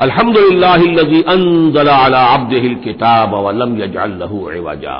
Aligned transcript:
अल्हम्दुलिल्लाहिल्लज़ी 0.00 1.22
अंज़ला 1.22 2.36
किताब 2.84 3.34
व 3.36 3.50
लम 3.50 3.76
यजअल 3.82 4.12
लहू 4.20 4.50
इवजा। 4.50 4.96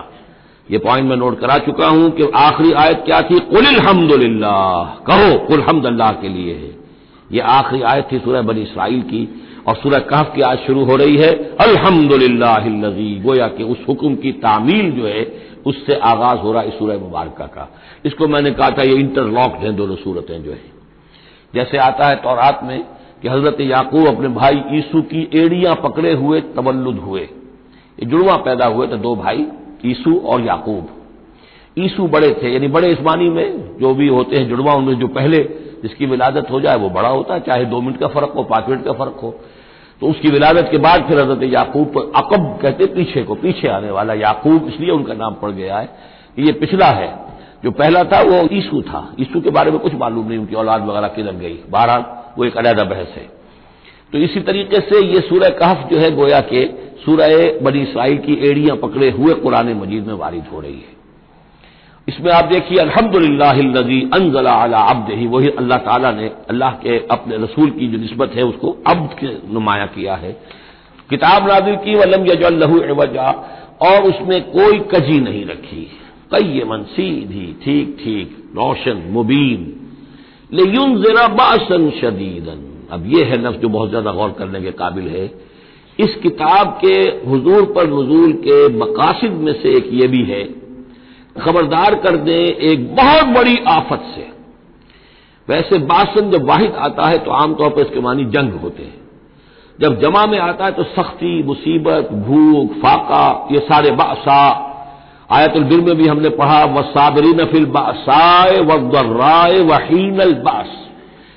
ये 0.68 0.78
पॉइंट 0.78 1.08
मैं 1.08 1.16
नोट 1.16 1.38
करा 1.40 1.58
चुका 1.58 1.88
हूँ 1.88 2.10
कि 2.10 2.30
आखिरी 2.34 2.72
आयत 2.72 3.02
क्या 3.06 3.20
थी? 3.20 3.38
कुल 3.38 3.66
अल्हम्दुलिल्लाह 3.66 4.94
कहो 5.04 5.38
कुल 5.38 5.62
हमद 5.62 5.86
अल्लाह 5.86 6.12
के 6.12 6.28
लिए 6.28 6.54
है। 6.54 6.70
ये 7.30 7.40
आखिरी 7.40 7.82
आयत 7.82 8.08
थी 8.12 8.18
सूरह 8.18 8.42
बनी 8.42 8.62
इसराइल 8.62 9.00
की 9.02 9.28
और 9.68 9.74
सूरह 9.74 9.98
कहफ 9.98 10.32
की 10.36 10.42
आज 10.42 10.58
शुरू 10.58 10.84
हो 10.84 10.96
रही 10.96 11.16
है। 11.16 11.30
अल्हम्दुलिल्लाहिल्लज़ी, 11.60 13.20
गोया 13.20 13.48
कि 13.48 13.62
उस 13.64 13.84
हुक्म 13.88 14.14
की 14.14 14.32
तामील 14.40 14.90
जो 14.90 15.06
है, 15.06 15.26
उससे 15.66 15.94
आगाज़ 15.94 16.38
हो 16.38 16.52
रहा 16.52 16.62
है 16.62 16.68
इस 16.68 16.74
सूरह 16.74 16.98
मुबारक 16.98 17.36
का। 17.38 17.68
इसको 18.06 18.28
मैंने 18.28 18.50
कहा 18.50 18.70
था, 18.70 18.82
ये 18.82 18.94
इंटरलॉक्ड 18.94 19.64
हैं 19.64 19.76
दोनों 19.76 19.96
सूरतें 19.96 20.42
जो 20.44 20.50
है। 20.50 20.62
जैसे 21.54 21.78
आता 21.78 22.08
है 22.08 22.16
तौरात 22.16 22.60
में 22.64 22.84
कि 23.24 23.30
हज़रत 23.30 23.60
याकूब 23.60 24.06
अपने 24.06 24.28
भाई 24.30 24.62
ईसु 24.70 25.00
की 25.02 25.28
एड़ियाँ 25.34 25.74
पकड़े 25.74 26.12
हुए 26.12 26.40
तबल्लुद 26.56 26.98
हुए। 26.98 27.20
ये 27.20 28.06
जुड़वा 28.06 28.36
पैदा 28.36 28.66
हुए 28.66 28.86
थे 28.86 28.96
दो 28.96 29.14
भाई, 29.16 29.46
ईसु 29.86 30.14
और 30.16 30.40
याकूब। 30.40 30.88
ईसु 31.76 32.06
बड़े 32.06 32.30
थे, 32.42 32.52
यानी 32.52 32.68
बड़े 32.68 32.88
इस्मानी 32.88 33.28
में 33.28 33.78
जो 33.78 33.94
भी 33.94 34.08
होते 34.08 34.36
हैं 34.36 34.48
जुड़वा, 34.48 34.74
उनमें 34.74 34.94
जो 34.94 35.06
पहले 35.08 35.38
जिसकी 35.82 36.06
विलादत 36.06 36.50
हो 36.50 36.60
जाए 36.60 36.76
वो 36.76 36.90
बड़ा 36.90 37.08
होता 37.08 37.34
है, 37.34 37.40
चाहे 37.40 37.64
दो 37.64 37.80
मिनट 37.80 37.98
का 37.98 38.08
फ़र्क 38.08 38.32
हो, 38.36 38.42
पाँच 38.44 38.68
मिनट 38.68 38.84
का 38.84 38.92
फ़र्क 38.92 39.20
हो। 39.22 39.30
तो 40.00 40.06
उसकी 40.06 40.28
विलादत 40.28 40.68
के 40.70 40.78
बाद 40.78 41.06
फिर 41.08 41.18
हज़रत 41.20 41.42
याकूब 41.44 42.12
अकब 42.16 42.58
कहते 42.62 42.86
पीछे 42.86 43.22
को, 43.22 43.34
पीछे 43.34 43.68
आने 43.68 43.90
वाला 43.90 44.14
याकूब, 44.14 44.66
इसलिए 44.68 44.90
उनका 44.90 45.14
नाम 45.14 45.34
पड़ 45.34 45.50
गया 45.50 45.78
है। 45.78 45.88
ये 46.38 46.52
पिछला 46.52 46.86
है, 46.90 47.08
जो 47.64 47.70
पहला 47.70 48.04
था 48.04 48.20
वो 48.22 48.48
ईसु 48.52 48.82
था। 48.82 49.02
ईसु 49.20 49.40
के 49.40 49.50
बारे 49.50 49.70
में 49.70 49.80
कुछ 49.80 49.94
मालूम 49.94 50.28
नहीं, 50.28 50.38
उनकी 50.38 50.54
औलाद 50.54 50.86
वगैरह 50.86 51.08
किधर 51.08 51.32
गई। 51.36 51.58
बहरहाल 51.70 52.04
वो 52.38 52.44
एक 52.44 52.56
अलहदा 52.56 52.84
बहस 52.84 53.14
है। 53.16 53.28
तो 54.12 54.18
इसी 54.20 54.40
तरीके 54.42 54.80
से 54.80 55.04
ये 55.04 55.20
सूरह 55.20 55.48
कहफ 55.58 55.88
जो 55.90 55.98
है 55.98 56.10
गोया 56.16 56.40
के 56.42 56.64
सूरह 57.04 57.60
बनी 57.62 57.82
इसराइल 57.82 58.18
की 58.18 58.34
एड़ियाँ 58.48 58.76
पकड़े 58.76 59.10
हुए 59.10 59.34
कुरान 59.34 59.72
मजीद 59.74 60.06
में 60.06 60.14
वारिद 60.14 60.44
हो 60.52 60.60
रही 60.60 60.74
है। 60.74 60.92
इसमें 62.08 62.30
आप 62.32 62.44
देखिए 62.44 62.78
अल्हम्दुलिल्लाहिल्लज़ी 62.78 64.00
अनजला 64.14 64.52
अला 64.62 64.78
अब्द 64.86 65.10
ही 65.10 65.26
वही 65.26 65.48
अल्लाह 65.50 65.78
ताला 65.80 66.10
ने, 66.12 66.26
अल्लाह 66.50 66.70
के 66.82 66.98
अपने 67.10 67.36
रसूल 67.36 67.70
की 67.70 67.88
जो 67.88 67.98
नस्बत 67.98 68.32
है, 68.36 68.42
उसको 68.42 68.76
अब्द 68.86 69.16
के 69.18 69.28
नुमाया 69.54 69.86
किया 69.86 70.14
है। 70.14 70.32
किताब 71.10 71.48
नादिल 71.48 71.76
की, 71.76 71.94
वलम 71.94 72.26
यजल्लहू 72.26 72.80
एवजा 72.82 73.30
और 73.82 74.02
उसमें 74.02 74.40
कोई 74.50 74.78
कजी 74.92 75.20
नहीं 75.20 75.44
रखी। 75.46 75.90
कैमन 76.32 76.82
सीधी 76.90 77.46
ठीक 77.64 77.96
ठीक 77.98 78.36
रोशन, 78.56 79.02
मुबीन 79.10 79.73
लेयुन 80.50 81.02
जरा 81.02 81.26
बासन 81.34 81.90
शदीदन 82.00 82.62
अब 82.92 83.06
यह 83.06 83.26
है 83.26 83.38
नफ्स 83.38 83.58
जो 83.60 83.68
बहुत 83.68 83.88
ज़्यादा 83.90 84.12
गौर 84.12 84.30
करने 84.38 84.60
के 84.62 84.70
काबिल 84.72 85.08
है 85.08 85.24
इस 85.98 86.14
किताब 86.22 86.78
के 86.84 86.94
हुजूर 87.28 87.64
पर 87.74 87.86
नजूल 87.88 88.32
के 88.44 88.56
मकासद 88.78 89.40
में 89.40 89.52
से 89.52 89.76
एक 89.76 89.88
ये 89.92 90.06
भी 90.08 90.22
है 90.24 90.42
खबरदार 91.36 91.94
कर 91.94 92.16
दें 92.16 92.34
एक 92.34 92.94
बहुत 92.96 93.34
बड़ी 93.36 93.56
आफत 93.68 94.04
से 94.14 94.26
वैसे 95.48 95.78
बासन 95.86 96.30
जब 96.30 96.46
वाहिद 96.48 96.74
आता 96.80 97.08
है 97.08 97.18
तो 97.18 97.30
आमतौर 97.30 97.70
पर 97.70 97.80
इसके 97.80 98.00
मानी 98.00 98.24
जंग 98.34 98.52
होते 98.60 98.82
हैं 98.82 99.02
जब 99.78 100.00
जमा 100.00 100.26
में 100.26 100.38
आता 100.38 100.64
है 100.64 100.72
तो 100.72 100.82
सख्ती 100.90 101.42
मुसीबत 101.42 102.08
भूख 102.26 102.76
फाका 102.76 103.24
ये 103.52 103.60
सारे 103.62 103.90
बासा 103.92 104.40
आयतुल 105.30 105.64
बिर 105.64 105.80
में 105.80 105.96
भी 105.96 106.06
हमने 106.06 106.28
पढ़ा 106.28 106.64
व 106.64 106.82
साबरीन 106.82 107.44
फिल 107.44 107.66
बासाए 107.66 108.60
वर्राए 108.60 109.60
वहीन 109.60 110.42
बास। 110.42 110.66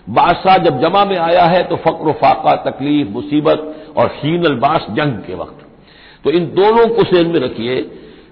बासा 0.09 0.57
जब 0.57 0.81
जमा 0.81 1.05
में 1.05 1.17
आया 1.17 1.43
है 1.43 1.63
तो 1.63 1.75
फक्र, 1.75 2.11
फाका, 2.11 2.55
तकलीफ़, 2.55 3.09
मुसीबत 3.09 3.75
और 3.97 4.07
हीन 4.07 4.45
अलबास 4.45 4.85
जंग 4.89 5.13
के 5.13 5.35
वक्त। 5.35 5.65
तो 6.23 6.31
इन 6.31 6.45
दोनों 6.45 6.87
को 6.87 7.03
सेन 7.03 7.27
में 7.27 7.39
रखिए। 7.39 7.91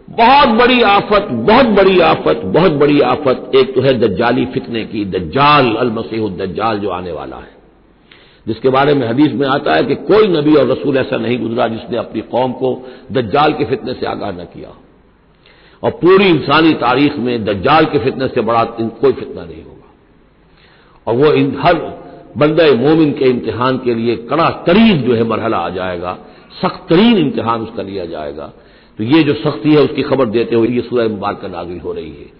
बहुत 0.09 0.47
बड़ी 0.47 0.81
आफत, 0.81 1.27
बहुत 1.31 1.65
बड़ी 1.65 1.99
आफत, 1.99 2.41
बहुत 2.45 2.71
बड़ी 2.71 2.99
आफत। 2.99 3.51
एक 3.55 3.75
तो 3.75 3.81
है 3.81 3.99
दज्जाली 3.99 4.45
फितने 4.45 4.85
की, 4.85 5.05
दज्जाल, 5.05 5.75
अलमसीह 5.75 6.45
दज्जाल 6.45 6.79
जो 6.79 6.89
आने 6.89 7.11
वाला 7.11 7.35
है। 7.35 7.55
जिसके 8.47 8.69
बारे 8.69 8.93
में 8.93 9.09
हदीस 9.09 9.31
में 9.31 9.47
आता 9.47 9.75
है 9.75 9.83
कि 9.83 9.95
कोई 9.95 10.27
नबी 10.27 10.55
और 10.55 10.67
रसूल 10.67 10.97
ऐसा 10.97 11.17
नहीं 11.17 11.39
गुजरा 11.39 11.67
जिसने 11.67 11.97
अपनी 11.97 12.21
कौम 12.21 12.51
को 12.51 12.89
दज्जाल 13.11 13.53
के 13.53 13.65
फितने 13.65 13.93
से 13.93 14.05
आगाह 14.05 14.31
न 14.31 14.33
किया 14.33 14.69
और 15.83 15.91
पूरी 15.91 16.25
इंसानी 16.25 16.73
तारीख 16.73 17.17
में 17.17 17.45
दज्जाल 17.45 17.85
के 17.85 17.99
फितने 17.99 18.27
से 18.27 18.41
बड़ा 18.41 18.63
कोई 18.63 19.11
फितना 19.11 19.43
नहीं 19.45 19.63
होगा। 19.63 19.93
और 21.07 21.15
वो 21.15 21.31
इन 21.33 21.57
हर 21.59 21.73
बंद 22.37 22.61
मोमिन 22.79 23.11
के 23.11 23.25
इम्तिहान 23.25 23.77
के 23.77 23.93
लिए 23.93 24.15
कड़ा 24.15 24.49
तरीन 24.67 25.01
जो 25.01 25.13
है 25.13 25.23
मरहला 25.23 25.57
आ 25.57 25.69
जाएगा। 25.69 26.17
सख्त 26.61 26.85
तरीन 26.89 27.17
इम्तिहान 27.17 27.61
उसका 27.61 27.83
लिया 27.83 28.05
जाएगा। 28.05 28.51
तो 28.99 29.03
ये 29.03 29.23
जो 29.23 29.33
सख्ती 29.33 29.73
है 29.73 29.81
उसकी 29.81 30.01
खबर 30.01 30.25
देते 30.25 30.55
हुए 30.55 30.67
ये 30.67 30.81
सूरह 30.81 31.07
मुबारक 31.07 31.45
नाजिल 31.45 31.79
हो 31.79 31.93
रही 31.93 32.09
है। 32.09 32.33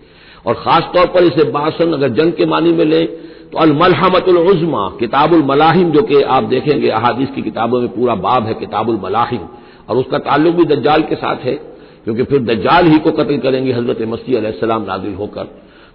और 0.47 0.53
खासतौर 0.53 1.05
पर 1.05 1.23
इसे 1.23 1.43
बासन 1.43 1.93
अगर 1.93 2.09
जंग 2.09 2.33
के 2.33 2.45
मानी 2.45 2.73
में 2.73 2.85
लें 2.85 3.05
तो 3.51 3.57
अलमलहमतुलज़मा 3.57 4.89
किताबुल 4.99 5.43
मलाहिम 5.43 5.91
जो 5.91 6.01
कि 6.01 6.21
आप 6.21 6.43
देखेंगे, 6.43 6.89
अहादीस 6.89 7.29
की 7.35 7.41
किताबों 7.41 7.79
में 7.81 7.87
पूरा 7.89 8.15
बाब 8.15 8.45
है 8.45 8.53
किताबुल 8.53 8.99
मलाहिम। 9.03 9.47
और 9.89 9.97
उसका 9.97 10.17
ताल्लुक 10.17 10.55
भी 10.55 10.65
दज्जाल 10.65 11.01
के 11.01 11.15
साथ 11.15 11.35
है। 11.35 11.74
क्योंकि 12.05 12.23
फिर 12.23 12.39
दज्जाल 12.43 12.87
ही 12.87 12.97
को 12.99 13.11
कत्ल 13.11 13.37
करेंगे 13.37 13.71
हज़रत 13.71 14.01
मसीह 14.07 14.37
अलैहिस्सलाम 14.37 14.83
नाजिल 14.83 15.13
होकर। 15.13 15.43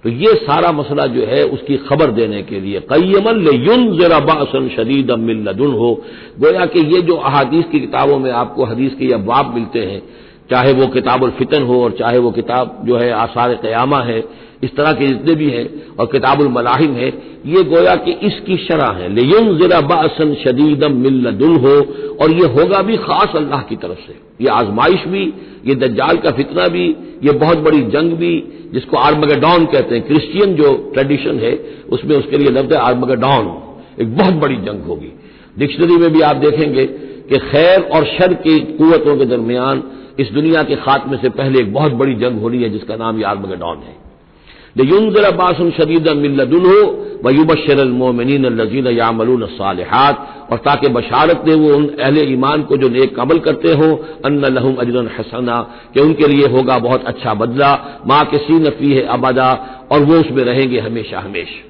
तो 0.05 0.09
ये 0.09 0.35
सारा 0.37 0.71
मसला 0.73 1.07
जो 1.07 1.25
है, 1.27 1.43
उसकी 1.45 1.77
खबर 1.79 2.11
देने 2.11 2.43
के 2.43 2.61
लिए 2.61 2.81
कैमन 2.83 3.47
युन 3.59 3.99
जरा 3.99 4.19
बासन 4.21 4.69
शदीद 4.69 5.11
मिल्लदुन 5.21 5.73
हो 5.73 5.93
गोया 6.41 6.67
कि 6.67 6.81
ये 6.95 7.01
जो 7.03 7.17
अहादीस 7.17 7.65
की 7.65 7.81
किताबों 7.81 8.19
में 8.19 8.31
आपको 8.33 8.65
हदीस 8.65 8.95
के 8.95 9.13
अबाब 9.15 9.55
मिलते 9.55 9.81
हैं, 9.81 10.03
चाहे 10.51 10.73
वो 10.73 10.87
किताबुल 10.87 11.31
फितन 11.31 11.63
हो 11.63 11.83
और 11.85 11.91
चाहे 11.91 12.19
वो 12.19 12.31
किताब 12.31 12.83
जो 12.85 12.97
है 12.97 13.11
आसार 13.15 13.55
क्यामा 13.57 14.01
है 14.03 14.21
इस 14.65 14.77
तरह 14.77 14.93
के 14.93 15.07
जितने 15.07 15.35
भी 15.35 15.51
हैं 15.51 15.97
और 15.97 16.07
किताबुल 16.07 16.49
मलाहिम 16.49 16.93
है, 16.93 17.09
ये 17.47 17.63
गोया 17.65 17.97
कि 17.97 18.13
इसकी 18.13 18.57
शरह 18.57 18.87
है। 18.87 19.15
लेयुन 19.15 19.59
जरा 19.59 19.81
बासन 19.81 20.35
शदीदम 20.35 20.93
मिल्लदुल 20.93 21.57
हो, 21.57 21.95
और 22.21 22.33
ये 22.33 22.47
होगा 22.47 22.83
भी 22.83 22.97
खास 22.97 23.33
अल्लाह 23.37 23.63
की 23.63 23.77
तरफ़ 23.77 23.99
से। 24.07 24.15
ये 24.41 24.49
आजमाइश 24.49 25.05
भी, 25.07 25.33
ये 25.67 25.75
दज्जाल 25.75 26.17
का 26.17 26.31
फितना 26.31 26.69
भी, 26.69 26.97
ये 27.25 27.33
बहुत 27.33 27.59
बड़ी 27.59 27.83
जंग 27.83 28.13
भी, 28.13 28.45
जिसको 28.73 28.97
आर्मगेडॉन 28.97 29.67
कहते 29.67 29.95
हैं। 29.95 30.07
क्रिश्चियन 30.07 30.55
जो 30.55 30.91
ट्रेडिशन 30.95 31.39
है, 31.39 31.61
उसमें 31.91 32.17
उसके 32.17 32.39
लिए 32.39 32.51
लफ्ज 32.51 32.73
है 32.73 32.79
आर्मगेडॉन। 32.79 33.63
एक 34.01 34.17
बहुत 34.17 34.35
बड़ी 34.35 34.57
जंग 34.57 34.85
होगी। 34.85 35.13
डिक्शनरी 35.59 35.97
में 35.97 36.13
भी 36.13 36.21
आप 36.21 36.37
देखेंगे 36.37 36.85
कि 37.31 37.39
खैर 37.39 37.81
और 37.83 38.05
शर 38.05 38.35
की 38.35 38.59
कुतों 38.59 39.17
के 39.17 39.25
दरमियान 39.25 39.83
इस 40.21 40.31
दुनिया 40.31 40.63
के 40.63 40.77
खात्मे 40.77 41.17
से 41.17 41.29
पहले 41.29 41.61
एक 41.61 41.73
बहुत 41.73 41.93
बड़ी 41.93 42.15
जंग 42.15 42.41
होनी 42.41 42.63
है, 42.63 42.71
जिसका 42.71 42.97
नाम 42.97 43.19
ये 43.19 43.25
आर्मगेडॉन 43.25 43.77
है। 43.77 44.10
युनजर 44.77 45.25
अब्बासन 45.25 45.71
शदीद 45.71 46.09
मिल्लदुल 46.17 46.67
हो 46.67 46.81
वयुबशरमोमिन 47.25 48.45
लजीन 48.53 48.87
यामलून 48.89 49.45
सालहात 49.49 50.29
और 50.51 50.59
ताकि 50.59 50.89
बशारत 50.89 51.43
दे 51.45 51.55
वो 51.55 51.75
उन 51.77 51.87
अहले 51.99 52.23
ईमान 52.33 52.63
को 52.63 52.77
जो 52.77 52.89
नेक 52.89 53.19
अमल 53.19 53.39
करते 53.39 53.73
हो 53.75 53.89
अन्न 54.25 54.45
लहम 54.49 54.77
अजरन 54.77 55.11
हसना 55.19 55.61
कि 55.95 56.01
उनके 56.01 56.29
लिए 56.29 56.47
होगा 56.49 56.79
बहुत 56.79 57.05
अच्छा 57.05 57.35
बदला 57.35 57.73
माँ 58.07 58.25
के 58.25 58.39
सी 58.39 58.59
नफी 58.61 58.93
है 58.93 59.03
अबदा 59.11 59.51
और 59.93 60.05
वो 60.05 60.21
उसमें 60.21 60.43
रहेंगे 60.45 60.79
हमेशा 60.81 61.21
हमेशा 61.21 61.69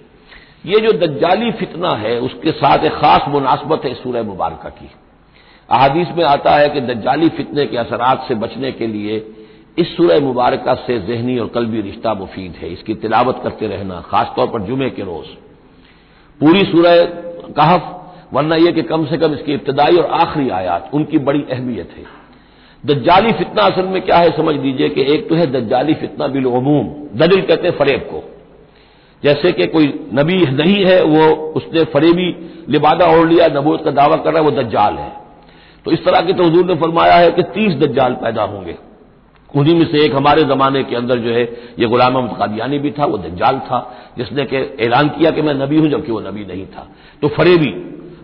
ये 0.67 0.81
जो 0.81 0.93
दज्जाली 0.99 1.51
फितना 1.59 1.91
है 1.97 2.19
उसके 2.21 2.51
साथ 2.53 2.85
एक 2.85 2.93
खास 2.95 3.29
मुनासबत 3.29 3.85
है 3.85 3.95
सूरह 3.95 4.23
मुबारक 4.23 4.73
की 4.79 4.91
अहादीस 5.69 6.09
में 6.17 6.25
आता 6.27 6.57
है 6.57 6.69
कि 6.69 6.81
दज्जाली 6.87 7.29
फितने 7.29 7.65
के 7.67 7.77
असरात 7.77 8.25
से 8.29 8.35
बचने 8.35 8.73
के 8.73 8.87
लिए 8.87 9.19
इस 9.79 9.97
सूरह 9.97 10.21
मुबारक 10.21 10.65
से 10.87 10.99
जहनी 10.99 11.39
और 11.39 11.47
कलबी 11.47 11.81
रिश्ता 11.81 12.15
मुफीद 12.15 12.53
है। 12.53 12.73
इसकी 12.73 12.95
तिलावत 12.95 13.41
करते 13.43 13.67
रहना, 13.67 14.01
खासतौर 14.01 14.47
पर 14.47 14.61
जुमे 14.61 14.91
के 14.91 15.03
रोज। 15.03 15.27
पूरी 16.41 16.65
सूरह 16.65 17.05
कहफ, 17.57 17.97
वरना 18.33 18.57
यह 18.57 18.71
कि 18.71 18.83
कम 18.83 19.07
से 19.07 19.19
कम 19.19 19.35
इसकी 19.35 19.53
इब्तदाई 19.53 19.97
और 19.97 20.05
आखिरी 20.05 20.51
आयात, 20.51 20.91
उनकी 20.95 21.19
बड़ी 21.19 21.45
अहमियत 21.51 21.91
है। 21.97 22.05
दज्जाली 22.87 23.33
फितना 23.33 23.63
असल 23.63 23.85
में 23.85 24.03
क्या 24.03 24.17
है, 24.17 24.37
समझ 24.37 24.55
लीजिए 24.55 24.89
कि 24.89 25.01
एक 25.03 25.29
तो 25.29 25.35
है 25.35 25.47
दज्जाली 25.47 25.95
फितना 25.95 26.27
बिलूम 26.27 26.89
दलिल 27.19 27.43
कहते 27.43 27.69
हैं 27.69 27.77
फरेब 27.77 28.01
को। 28.01 28.23
जैसे 29.25 29.53
कि 29.53 29.67
कोई 29.67 30.09
नबी 30.15 30.47
नहीं 30.47 30.85
है, 30.85 31.03
वो 31.03 31.27
उसने 31.57 31.85
फरेबी 31.85 32.51
लिबादा 32.69 33.07
ओढ़ 33.07 33.29
लिया 33.29 33.47
नबूत 33.47 33.85
का 33.85 33.91
दावा 33.91 34.17
कर 34.17 34.33
रहा 34.33 34.43
है, 34.43 34.51
वो 34.51 34.63
दज्जाल 34.63 34.95
है। 34.95 35.13
तो 35.85 35.91
इस 35.91 36.05
तरह 36.05 36.21
की 36.21 36.33
तो 36.33 36.45
हजूर 36.45 36.65
ने 36.65 36.75
फरमाया 36.75 37.15
है 37.15 37.31
कि 37.31 37.43
तीस 37.43 37.75
दज्जाल 37.75 38.13
पैदा 38.13 38.43
होंगे। 38.43 38.90
उन्हीं 39.57 39.75
में 39.75 39.87
से 39.87 40.05
एक 40.05 40.15
हमारे 40.15 40.43
जमाने 40.45 40.85
के 40.85 40.97
अंदर 40.97 41.19
जो 41.19 41.31
है, 41.31 41.43
ये 41.79 41.87
गुलाम 41.87 42.15
अहमद 42.15 42.37
कादियानी 42.39 42.79
भी 42.79 42.91
था, 42.91 43.05
वो 43.05 43.19
दज्जाल 43.19 43.59
था, 43.59 43.97
जिसने 44.19 44.45
के 44.45 44.57
ऐलान 44.57 45.09
किया 45.09 45.31
कि 45.31 45.43
मैं 45.43 45.55
नबी 45.55 45.77
हूँ, 45.77 45.89
जबकि 45.89 46.13
वो 46.13 46.21
नबी 46.21 46.45
नहीं 46.45 46.67
था। 46.67 46.89
तो 47.23 47.29
फरेबी 47.29 47.71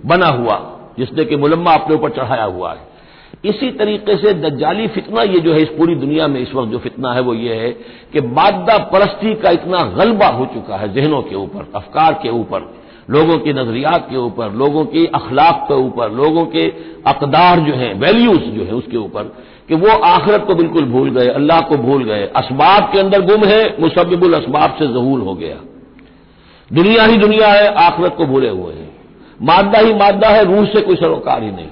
बना 0.04 0.26
हुआ, 0.26 0.78
जिसने 0.98 1.24
कि 1.24 1.36
मुलम्मा 1.36 1.74
अपने 1.74 1.96
ऊपर 1.96 2.10
चढ़ाया 2.10 2.44
हुआ 2.44 2.72
है। 2.72 2.96
इसी 3.44 3.70
तरीके 3.70 4.16
से 4.16 4.32
दज्जाली 4.34 4.88
फितना 4.88 5.22
ये 5.22 5.40
जो 5.40 5.52
है, 5.52 5.62
इस 5.62 5.68
पूरी 5.68 5.94
दुनिया 5.94 6.26
में 6.28 6.40
इस 6.40 6.54
वक्त 6.54 6.72
जो 6.72 6.78
फितना 6.78 7.12
है, 7.12 7.20
वो 7.20 7.34
ये 7.34 7.54
है 7.54 7.70
कि 8.12 8.20
मादा 8.20 8.78
परस्ती 8.78 9.34
का 9.34 9.50
इतना 9.50 9.82
गलबा 9.82 10.26
हो 10.26 10.46
चुका 10.46 10.76
है 10.76 10.94
जहनों 10.94 11.22
के 11.22 11.34
ऊपर, 11.34 11.72
अफकार 11.74 12.12
के 12.12 12.28
ऊपर, 12.28 12.74
लोगों 13.10 13.38
के 13.38 13.52
नजरियात 13.52 14.06
के 14.10 14.16
ऊपर, 14.16 14.52
लोगों 14.52 14.84
की 14.84 15.06
अखलाक 15.06 15.64
के 15.68 15.74
ऊपर, 15.74 16.10
लोगों 16.10 16.44
के 16.46 16.72
अकदार 17.06 17.60
जो 17.60 17.72
हैं 17.74 17.94
वैल्यूज़ 17.94 18.40
जो 18.40 18.64
है 18.64 18.72
उसके 18.72 18.96
ऊपर। 18.96 19.36
कि 19.68 19.74
वो 19.74 19.88
आखिरत 19.88 20.44
को 20.46 20.54
बिल्कुल 20.54 20.84
भूल 20.84 21.10
गए, 21.10 21.28
अल्लाह 21.28 21.60
को 21.60 21.76
भूल 21.76 22.04
गए। 22.04 22.24
इसबाब 22.24 22.92
के 22.92 22.98
अंदर 22.98 23.20
गुम 23.20 23.44
है 23.44 23.76
मुसबिबुल 23.80 24.34
इसबाब 24.34 24.76
से 24.78 24.86
जहूल 24.86 25.20
हो 25.20 25.34
गया। 25.34 25.56
दुनिया 26.72 27.04
ही 27.04 27.18
दुनिया 27.18 27.48
है, 27.48 27.74
आखिरत 27.74 28.14
को 28.18 28.26
भूले 28.26 28.48
हुए 28.48 28.74
हैं। 28.74 28.96
मादा 29.42 29.78
ही 29.78 29.94
मादा 29.94 30.28
है, 30.28 30.44
रूह 30.44 30.64
से 30.66 30.80
कोई 30.80 30.96
सरोकार 30.96 31.42
ही 31.42 31.50
नहीं। 31.50 31.68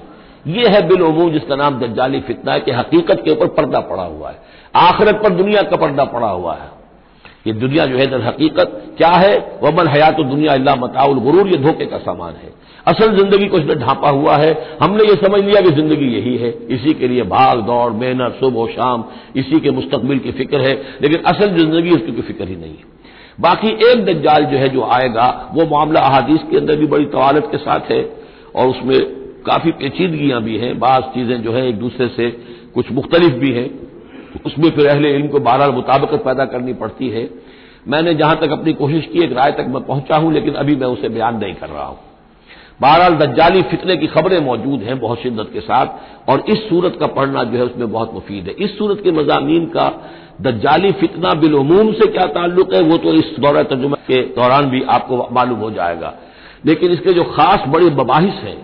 ये 0.47 0.67
है 0.67 0.87
बिलूम 0.87 1.31
जिसका 1.31 1.55
नाम 1.55 1.79
दज्जाली 1.79 2.19
फितना 2.19 2.53
है 2.53 2.59
कि 2.59 2.71
हकीकत 2.71 3.21
के 3.25 3.31
ऊपर 3.31 3.47
पर्दा 3.47 3.79
पड़ा 3.79 4.03
हुआ 4.03 4.29
है। 4.29 4.39
आखिरत 4.75 5.15
पर 5.15 5.29
दुनिया 5.29 5.61
का 5.61 5.75
पर्दा 5.75 6.03
पड़ा 6.03 6.27
हुआ 6.27 6.53
है। 6.53 6.69
ये 7.47 7.53
दुनिया 7.53 7.85
जो 7.85 7.97
है 7.97 8.07
दर 8.07 8.21
हकीकत 8.21 8.95
क्या 8.97 9.09
है? 9.09 9.59
वमन 9.63 9.87
हयात 9.87 10.15
दुनिया 10.15 10.53
अल्लाह 10.53 10.75
मताउल 10.75 11.19
गुरूर, 11.19 11.47
ये 11.47 11.57
धोखे 11.57 11.85
का 11.85 11.97
सामान 11.97 12.33
है। 12.33 12.64
असल 12.87 13.15
ज़िंदगी 13.17 13.47
को 13.47 13.57
इसने 13.57 13.75
ढांपा 13.75 14.09
हुआ 14.09 14.35
है। 14.37 14.77
हमने 14.81 15.03
ये 15.03 15.15
समझ 15.15 15.41
लिया 15.43 15.61
कि 15.61 15.69
ज़िंदगी 15.69 16.05
यही 16.05 16.35
है। 16.37 16.49
इसी 16.69 16.93
के 16.93 17.07
लिए 17.07 17.23
भाग, 17.23 17.61
दौड़, 17.61 17.91
मेहनत, 17.91 18.37
सुबह, 18.39 18.65
शाम, 18.65 19.03
इसी 19.35 19.59
के 19.59 19.71
मुस्तकबिल 19.71 20.19
की 20.19 20.31
फ़िक्र 20.31 20.59
है। 20.59 20.73
लेकिन 21.01 21.23
असल 21.23 21.57
ज़िंदगी 21.57 21.91
उसकी 21.91 22.21
फ़िक्र 22.21 22.47
ही 22.47 22.55
नहीं 22.55 22.71
है। 22.71 22.93
बाकी 23.41 23.69
एक 23.91 24.05
दज्जाल 24.05 24.45
जो 24.45 24.57
है 24.57 24.67
जो 24.69 24.83
आएगा, 24.83 25.51
वो 25.53 25.65
मामला 25.65 25.99
अहादीस 25.99 26.41
के 26.51 26.57
अंदर 26.57 26.75
भी 26.75 26.87
बड़ी 26.87 27.05
तवालत 27.05 27.47
के 27.51 27.57
साथ 27.57 27.91
है 27.91 28.01
और 28.55 28.67
उसमें 28.67 28.99
काफ़ी 29.45 29.71
पेचीदगियाँ 29.71 30.41
भी 30.43 30.57
हैं। 30.57 30.79
बाज 30.79 31.03
चीज़ें 31.03 31.41
जो 31.41 31.51
है 31.51 31.67
एक 31.69 31.79
दूसरे 31.79 32.07
से 32.07 32.29
कुछ 32.75 32.91
मुख्तलिफ़ 32.91 33.33
भी 33.33 33.51
हैं। 33.51 33.69
उसमें 34.45 34.69
फिर 34.69 34.87
अहले 34.87 35.15
इल्म 35.15 35.27
को 35.27 35.39
बारह 35.39 35.71
मुताबकत 35.71 36.23
पैदा 36.23 36.45
करनी 36.45 36.73
पड़ती 36.73 37.09
है। 37.09 37.29
मैंने 37.87 38.13
जहाँ 38.13 38.35
तक 38.35 38.51
अपनी 38.51 38.73
कोशिश 38.73 39.05
की, 39.05 39.19
एक 39.19 39.33
राय 39.33 39.51
तक 39.51 39.65
मैं 39.67 39.83
पहुँचा 39.83 40.17
हूँ, 40.17 40.33
लेकिन 40.33 40.53
अभी 40.53 40.75
मैं 40.75 40.87
उसे 40.87 41.09
बयान 41.09 41.37
नहीं 41.37 41.53
कर 41.53 41.69
रहा 41.69 41.85
हूँ। 41.85 41.97
बहरहाल 42.79 43.15
दज्जाली 43.17 43.61
फितने 43.63 43.95
की 43.95 44.07
खबरें 44.07 44.39
मौजूद 44.39 44.81
हैं 44.81 44.99
बहुत 44.99 45.19
शिद्दत 45.19 45.49
के 45.53 45.59
साथ, 45.61 45.87
और 46.29 46.43
इस 46.49 46.67
सूरत 46.69 46.97
का 46.99 47.07
पढ़ना 47.09 47.43
जो 47.43 47.57
है 47.57 47.63
उसमें 47.63 47.91
बहुत 47.91 48.13
मुफीद 48.13 48.47
है। 48.47 48.53
इस 48.55 48.77
सूरत 48.77 49.01
के 49.03 49.11
मजामी 49.13 49.59
का 49.75 49.87
दज्जाली 50.41 50.91
फितना 50.93 51.33
बिलूम 51.35 51.91
से 51.93 52.07
क्या 52.07 52.25
ताल्लुक 52.33 52.73
है, 52.73 52.81
वो 52.81 52.97
तो 52.97 53.13
इस 53.13 53.35
दौरा 53.39 53.63
तर्जुमा 53.65 53.97
के 54.07 54.21
दौरान 54.35 54.69
भी 54.69 54.83
आपको 54.89 55.27
मालूम 55.31 55.59
हो 55.59 55.71
जाएगा। 55.71 56.13
लेकिन 56.65 56.91
इसके 56.91 57.13
जो 57.13 57.23
खास 57.25 57.67
बड़े 57.67 57.89
बबाहिस 57.95 58.43
हैं 58.43 58.57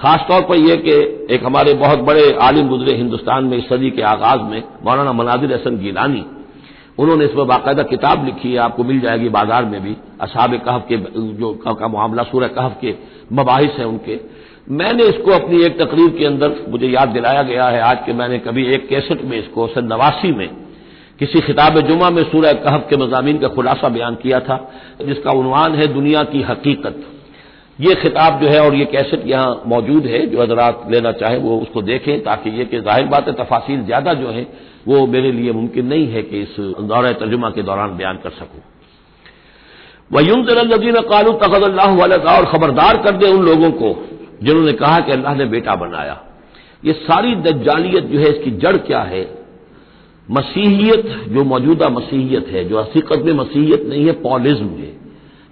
खासतौर 0.00 0.40
पर 0.42 0.56
यह 0.58 0.76
कि 0.78 0.92
एक 1.30 1.44
हमारे 1.44 1.72
बहुत 1.76 1.98
बड़े 2.00 2.30
आलिम 2.42 2.68
गुजरे 2.68 2.94
हिंदुस्तान 2.96 3.44
में 3.44 3.56
इस 3.58 3.68
सदी 3.68 3.90
के 3.90 4.02
आगाज़ 4.04 4.40
में, 4.42 4.62
मौलाना 4.84 5.12
मनाजिर 5.12 5.52
हसन 5.52 5.76
गीलानी, 5.78 6.24
उन्होंने 6.98 7.24
इसमें 7.24 7.46
बाकायदा 7.46 7.82
किताब 7.84 8.24
लिखी 8.26 8.52
है, 8.52 8.58
आपको 8.58 8.84
मिल 8.84 9.00
जाएगी 9.00 9.28
बाज़ार 9.30 9.64
में 9.64 9.80
भी, 9.82 9.96
असाब 10.20 10.56
कहफ 10.56 10.84
के 10.88 10.96
जो 11.34 11.52
का 11.64 11.88
मामला 11.88 12.22
सूर्य 12.22 12.48
कहफ 12.50 12.76
के 12.80 12.94
मबाहिस 13.32 13.78
हैं 13.78 13.84
उनके। 13.86 14.18
मैंने 14.72 15.04
इसको 15.04 15.30
अपनी 15.32 15.62
एक 15.64 15.78
तकरीर 15.78 16.10
के 16.18 16.24
अंदर, 16.24 16.56
मुझे 16.68 16.88
याद 16.88 17.08
दिलाया 17.10 17.42
गया 17.44 17.64
है 17.66 17.80
आज 17.82 17.98
के 18.06 18.12
मैंने 18.14 18.38
कभी 18.40 18.66
एक 18.74 18.88
कैसेट 18.88 19.24
में 19.24 19.38
इसको 19.38 19.66
सन 19.68 19.86
नवासी 19.86 20.32
में, 20.32 20.48
किसी 21.20 21.40
खिताब 21.42 21.80
जुमा 21.88 22.10
में 22.10 22.22
सूर्य 22.24 22.52
कहफ 22.56 22.86
के 22.90 22.96
मजामी 22.96 23.32
का 23.38 23.48
खुलासा 23.50 23.88
बयान 23.90 24.14
किया 24.22 24.40
था, 24.40 24.56
जिसका 25.02 25.32
उनवान 25.32 25.74
है 25.74 25.86
दुनिया 25.94 26.22
की 26.26 26.42
हकीकत। 26.42 27.02
ये 27.78 27.94
खिताब 27.94 28.40
जो 28.40 28.48
है 28.48 28.60
और 28.60 28.74
ये 28.74 28.84
कैसेट 28.86 29.26
यहाँ 29.26 29.62
मौजूद 29.66 30.06
है, 30.06 30.26
जो 30.26 30.42
हजरात 30.42 30.86
लेना 30.90 31.12
चाहें 31.14 31.36
वो 31.38 31.58
उसको 31.58 31.82
देखें, 31.82 32.20
ताकि 32.22 32.50
ये 32.50 32.64
कि 32.64 32.80
ज़ाहिर 32.80 33.06
बात 33.06 33.28
है 33.28 33.34
तफासिल 33.34 33.84
ज़्यादा 33.84 34.14
जो 34.14 34.28
है, 34.28 34.46
वो 34.88 35.06
मेरे 35.06 35.32
लिए 35.32 35.52
मुमकिन 35.52 35.86
नहीं 35.86 36.06
है 36.08 36.22
कि 36.22 36.40
इस 36.40 36.56
दौरे 36.82 37.12
तर्जुमा 37.14 37.50
के 37.50 37.62
दौरान 37.62 37.96
बयान 37.96 38.16
कर 38.16 38.30
सकूँ। 38.30 38.60
वयुम 40.12 40.44
तजीन 40.44 41.00
कालू 41.00 41.32
तखल्ला 41.32 41.84
और 42.32 42.44
खबरदार 42.44 42.96
कर 42.96 43.16
दे 43.16 43.26
उन 43.26 43.44
लोगों 43.44 43.70
को, 43.70 43.94
जिन्होंने 44.42 44.72
कहा 44.72 45.00
कि 45.00 45.12
अल्लाह 45.12 45.34
ने 45.34 45.44
बेटा 45.44 45.74
बनाया। 45.74 46.20
ये 46.84 46.92
सारी 46.92 47.34
दज्जालियत 47.34 48.04
जो 48.04 48.18
है, 48.18 48.28
इसकी 48.28 48.50
जड़ 48.50 48.76
क्या 48.76 49.00
है? 49.02 49.22
मसीहियत, 50.28 51.06
जो 51.28 51.44
मौजूदा 51.44 51.88
मसीहियत 51.88 52.46
है, 52.48 52.64
जो 52.64 52.80
हकीकत 52.80 53.22
में 53.24 53.32
मसीहियत 53.32 53.86
नहीं 53.88 54.04
है, 54.06 54.12
पॉलिज्म 54.12 54.66
है, 54.66 54.92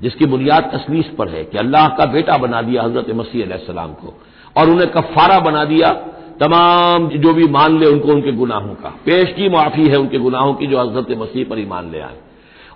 जिसकी 0.02 0.26
बुनियाद 0.26 0.70
तस्वीस 0.74 1.10
पर 1.18 1.28
है 1.28 1.44
कि 1.44 1.58
अल्लाह 1.58 1.88
का 1.88 2.04
बेटा 2.06 2.38
बना 2.38 2.62
दिया 2.62 2.82
हज़रत 2.82 3.10
मसीह 3.10 3.56
सलाम 3.56 3.92
को, 3.92 4.14
और 4.56 4.70
उन्हें 4.70 4.90
कफारा 4.90 5.38
बना 5.40 5.64
दिया, 5.64 5.92
तमाम 6.40 7.08
जो 7.08 7.32
भी 7.32 7.46
मान 7.48 7.78
ले 7.80 7.86
उनको 7.86 8.08
उनके 8.08 8.32
गुनाहों 8.32 8.74
का। 8.74 8.88
पेश 9.06 9.32
की 9.32 9.48
माफ़ी 9.48 9.88
है 9.88 9.96
उनके 9.96 10.18
गुनाहों 10.18 10.54
की, 10.54 10.66
जो 10.66 10.78
हज़रत 10.78 11.18
मसीह 11.18 11.44
पर 11.44 11.58
ही 11.58 11.66
मान 11.66 11.90
ले 11.92 12.00
आए। 12.00 12.16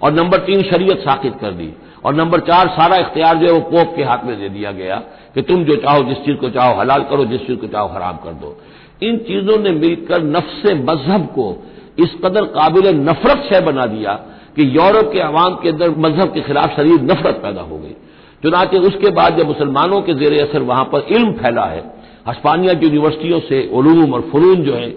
और 0.02 0.12
नंबर 0.12 0.38
तीन 0.38 0.62
शरीयत 0.62 0.99
साकित 0.99 1.35
कर 1.41 1.50
दी। 1.50 1.73
और 2.05 2.14
नंबर 2.14 2.41
चार 2.41 2.69
सारा 2.69 2.96
इख्तियार 2.96 3.37
जो 3.37 3.46
है 3.46 3.52
वो 3.52 3.61
पोप 3.61 3.96
के 3.96 4.02
हाथ 4.02 4.25
में 4.25 4.41
दे 4.41 4.49
दिया 4.49 4.73
गया 4.73 4.96
कि 5.35 5.43
तुम 5.43 5.64
जो 5.64 5.76
चाहो 5.76 6.02
जिस 6.05 6.19
चीज़ 6.19 6.37
को 6.37 6.49
चाहो 6.50 6.81
हलाल 6.81 7.02
करो 7.02 7.25
जिस 7.25 7.41
चीज़ 7.41 7.56
को 7.56 7.67
चाहो 7.67 7.88
हराम 7.88 8.17
कर 8.17 8.32
दो। 8.32 8.56
इन 9.02 9.17
चीज़ों 9.19 9.58
ने 9.58 9.70
मिलकर 9.70 10.22
नफ्स 10.22 10.67
मज़हब 10.67 11.27
को 11.27 11.65
इस 11.98 12.15
कदर 12.24 12.44
काबिल 12.44 12.89
नफरत 12.94 13.48
से 13.53 13.60
बना 13.60 13.86
दिया 13.86 14.13
कि 14.56 14.77
यूरोप 14.77 15.13
के 15.13 15.20
अवाम 15.20 15.55
के 15.55 15.69
अंदर 15.69 15.91
मज़हब 15.91 16.32
के 16.32 16.41
खिलाफ 16.41 16.77
शरीर 16.77 17.01
नफरत 17.03 17.34
पैदा 17.34 17.60
हो 17.60 17.79
गई। 17.79 17.96
चुनाचे 18.43 18.79
उसके 18.79 19.10
बाद 19.10 19.39
जब 19.39 19.46
मुसलमानों 19.46 20.01
के 20.03 20.15
जेर 20.15 20.43
असर 20.43 20.63
वहाँ 20.63 20.84
पर 20.84 21.06
इल्म 21.10 21.32
फैला 21.32 21.65
है 21.65 21.82
हस्पानिया 22.29 22.74
की 22.74 22.86
यूनिवर्सिटियों 22.86 23.41
से 23.41 23.70
ओलूम 23.72 24.15
और 24.15 24.20
फनून 24.20 24.63
जो 24.63 24.74
है 24.74 24.89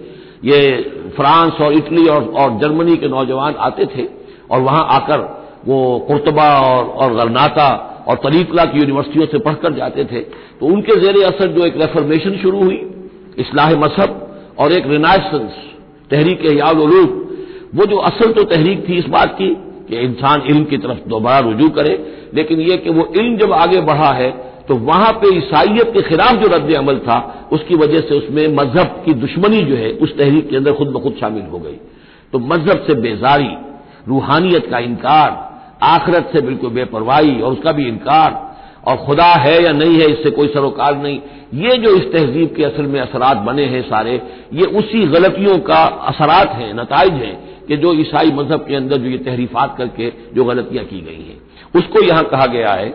ये 0.45 0.59
फ्रांस 1.15 1.61
और 1.61 1.73
इटली 1.73 2.07
और, 2.07 2.23
और 2.23 2.59
जर्मनी 2.59 2.97
के 2.97 3.07
नौजवान 3.07 3.55
आते 3.59 3.85
थे। 3.85 4.16
और 4.51 4.61
वहाँ 4.61 4.85
आकर 4.91 5.19
वो 5.65 5.77
कुर्तबा 6.07 6.47
और, 6.59 6.85
और 6.85 7.13
गरनाता 7.15 7.67
और 8.07 8.15
तरीकला 8.23 8.65
की 8.65 8.79
यूनिवर्सिटियों 8.79 9.25
से 9.25 9.39
पढ़कर 9.39 9.73
जाते 9.73 10.03
थे। 10.05 10.19
तो 10.59 10.65
उनके 10.65 10.99
जेर 11.01 11.23
असर 11.25 11.47
जो 11.47 11.65
एक 11.65 11.77
रेफर्मेशन 11.77 12.37
शुरू 12.37 12.63
हुई 12.63 12.81
इसलाह 13.39 13.75
मज़हब 13.75 14.55
और 14.59 14.73
एक 14.73 14.87
रिनाइसेंस 14.87 15.51
तहरीक 16.11 16.45
यादूब 16.51 17.23
वो 17.75 17.85
जो 17.85 17.97
असल 18.09 18.31
तो 18.33 18.43
तहरीक 18.45 18.87
थी 18.89 18.97
इस 18.97 19.07
बात 19.09 19.35
की 19.37 19.49
कि 19.89 19.97
इंसान 19.97 20.41
इल्म 20.41 20.63
की 20.63 20.77
तरफ़ 20.77 21.07
दोबारा 21.09 21.39
रुजू 21.39 21.69
करे 21.69 21.93
लेकिन 22.33 22.59
यह 22.61 22.75
कि 22.75 22.89
वो 22.89 23.05
इल्म 23.15 23.37
जब 23.37 23.51
आगे 23.53 23.81
बढ़ा 23.81 24.11
है 24.13 24.29
तो 24.67 24.75
वहाँ 24.87 25.11
पे 25.13 25.35
ईसाइत 25.37 25.91
के 25.93 26.01
खिलाफ 26.01 26.41
जो 26.41 26.47
रद्द 26.47 26.73
अमल 26.75 26.97
था 26.99 27.17
उसकी 27.51 27.75
वजह 27.75 27.99
से 27.99 28.15
उसमें 28.15 28.47
मज़हब 28.55 29.01
की 29.05 29.13
दुश्मनी 29.13 29.61
जो 29.61 29.75
है 29.75 29.91
उस 30.01 30.17
तहरीक 30.17 30.49
के 30.49 30.55
अंदर 30.57 30.73
खुद 30.73 30.87
ब 30.87 31.01
खुद 31.03 31.15
शामिल 31.19 31.43
हो 31.51 31.59
गई। 31.59 31.77
तो 32.33 32.39
मज़हब 32.39 32.83
से 32.87 32.93
बेजारी 33.01 33.49
रूहानियत 34.07 34.67
का 34.71 34.79
इनकार, 34.79 35.29
आखरत 35.83 36.29
से 36.33 36.41
बिल्कुल 36.41 36.69
बेपरवाही 36.69 37.39
और 37.41 37.51
उसका 37.51 37.71
भी 37.71 37.87
इनकार। 37.87 38.45
और 38.87 38.97
खुदा 38.97 39.25
है 39.25 39.63
या 39.63 39.71
नहीं 39.71 39.99
है, 39.99 40.05
इससे 40.05 40.29
कोई 40.29 40.47
सरोकार 40.47 40.97
नहीं। 40.97 41.19
ये 41.53 41.77
जो 41.77 41.89
इस 41.95 42.03
तहजीब 42.13 42.53
के 42.55 42.63
असल 42.63 42.83
में 42.83 42.99
असरात 43.01 43.37
बने 43.37 43.65
हैं 43.65 43.81
सारे, 43.81 44.21
ये 44.53 44.65
उसी 44.77 45.03
गलतियों 45.05 45.57
का 45.59 45.83
असरात 46.09 46.51
हैं 46.51 46.73
नतज 46.73 47.11
हैं 47.13 47.65
कि 47.67 47.77
जो 47.77 47.93
ईसाई 47.93 48.31
मज़हब 48.31 48.65
के 48.67 48.75
अंदर 48.75 48.97
जो 48.97 49.09
ये 49.09 49.17
तहरीफात 49.17 49.75
करके 49.77 50.11
जो 50.35 50.43
गलतियाँ 50.43 50.85
की 50.85 51.01
गई 51.01 51.27
हैं। 51.27 51.37
उसको 51.75 52.01
यहाँ 52.01 52.23
कहा 52.23 52.45
गया 52.45 52.71
है 52.71 52.89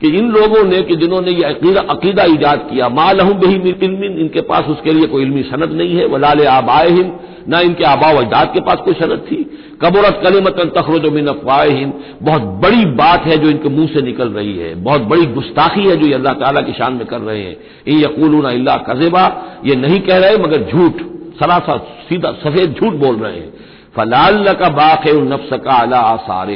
कि 0.00 0.08
इन 0.08 0.30
लोगों 0.30 0.62
ने, 0.64 0.80
कि 0.82 0.96
जिन्होंने 0.96 1.30
ये 1.30 1.42
अकीदा 1.42 2.24
ईजाद 2.24 2.66
किया, 2.70 2.88
मालहम 2.88 3.32
बही 3.40 3.54
इल्मिन, 3.54 4.18
इनके 4.18 4.40
पास 4.42 4.64
उसके 4.66 4.92
लिए 4.92 5.06
कोई 5.06 5.22
इल्मी 5.22 5.42
सनद 5.42 5.72
नहीं 5.72 5.96
है, 5.96 6.06
वलाल 6.06 6.46
आबाए 6.48 6.90
हिंद 6.90 7.12
ना 7.48 7.60
इनके 7.60 7.84
आबा 7.84 8.08
अजदाद 8.10 8.52
के 8.54 8.60
पास 8.60 8.78
कोई 8.84 8.94
सनद 8.94 9.24
थी। 9.30 9.36
कबरत 9.82 10.20
कलिमतन 10.24 10.68
तखरज 10.76 11.06
मिन 11.12 11.26
अफवाहिन 11.26 11.92
बहुत 12.22 12.42
बड़ी 12.62 12.84
बात 12.94 13.26
है 13.26 13.36
जो 13.38 13.48
इनके 13.50 13.68
मुँह 13.68 13.86
से 13.86 14.02
निकल 14.02 14.28
रही 14.28 14.56
है। 14.58 14.74
बहुत 14.82 15.02
बड़ी 15.02 15.26
गुस्ताखी 15.28 15.84
है 15.84 15.96
जो 15.96 16.06
ये 16.06 16.14
अल्लाह 16.14 16.32
ताला 16.34 16.60
की 16.60 16.72
शान 16.72 16.92
में 16.92 17.06
कर 17.06 17.20
रहे 17.20 17.42
हैं। 17.42 17.56
इन 17.86 18.00
यकूलून 18.00 18.44
अल्लाह 18.44 18.76
कजेबा। 18.88 19.26
ये 19.66 19.76
नहीं 19.76 20.00
कह 20.00 20.18
रहे, 20.18 20.36
मगर 20.38 20.70
झूठ 20.70 21.02
सरासा 21.40 21.76
सीधा 22.08 22.32
सफ़ेद 22.44 22.74
झूठ 22.80 22.92
बोल 22.96 23.16
रहे 23.16 23.36
हैं। 23.36 23.52
फलाल 23.96 24.52
का 24.54 24.68
बाक 24.70 25.08
नफ्स 25.08 25.58
का 25.64 25.80
अला 25.82 25.98
आसार 25.98 26.50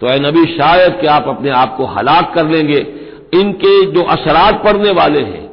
तो 0.00 0.08
ए 0.08 0.18
नबी, 0.20 0.44
शायद 0.48 0.98
कि 1.00 1.06
आप 1.08 1.28
अपने 1.28 1.50
आप 1.52 1.76
को 1.76 1.84
हलाक 1.88 2.32
कर 2.34 2.46
लेंगे। 2.46 2.78
इनके 3.34 3.74
जो 3.92 4.02
असरात 4.10 4.62
पड़ने 4.64 4.90
वाले 4.92 5.20
हैं 5.22 5.44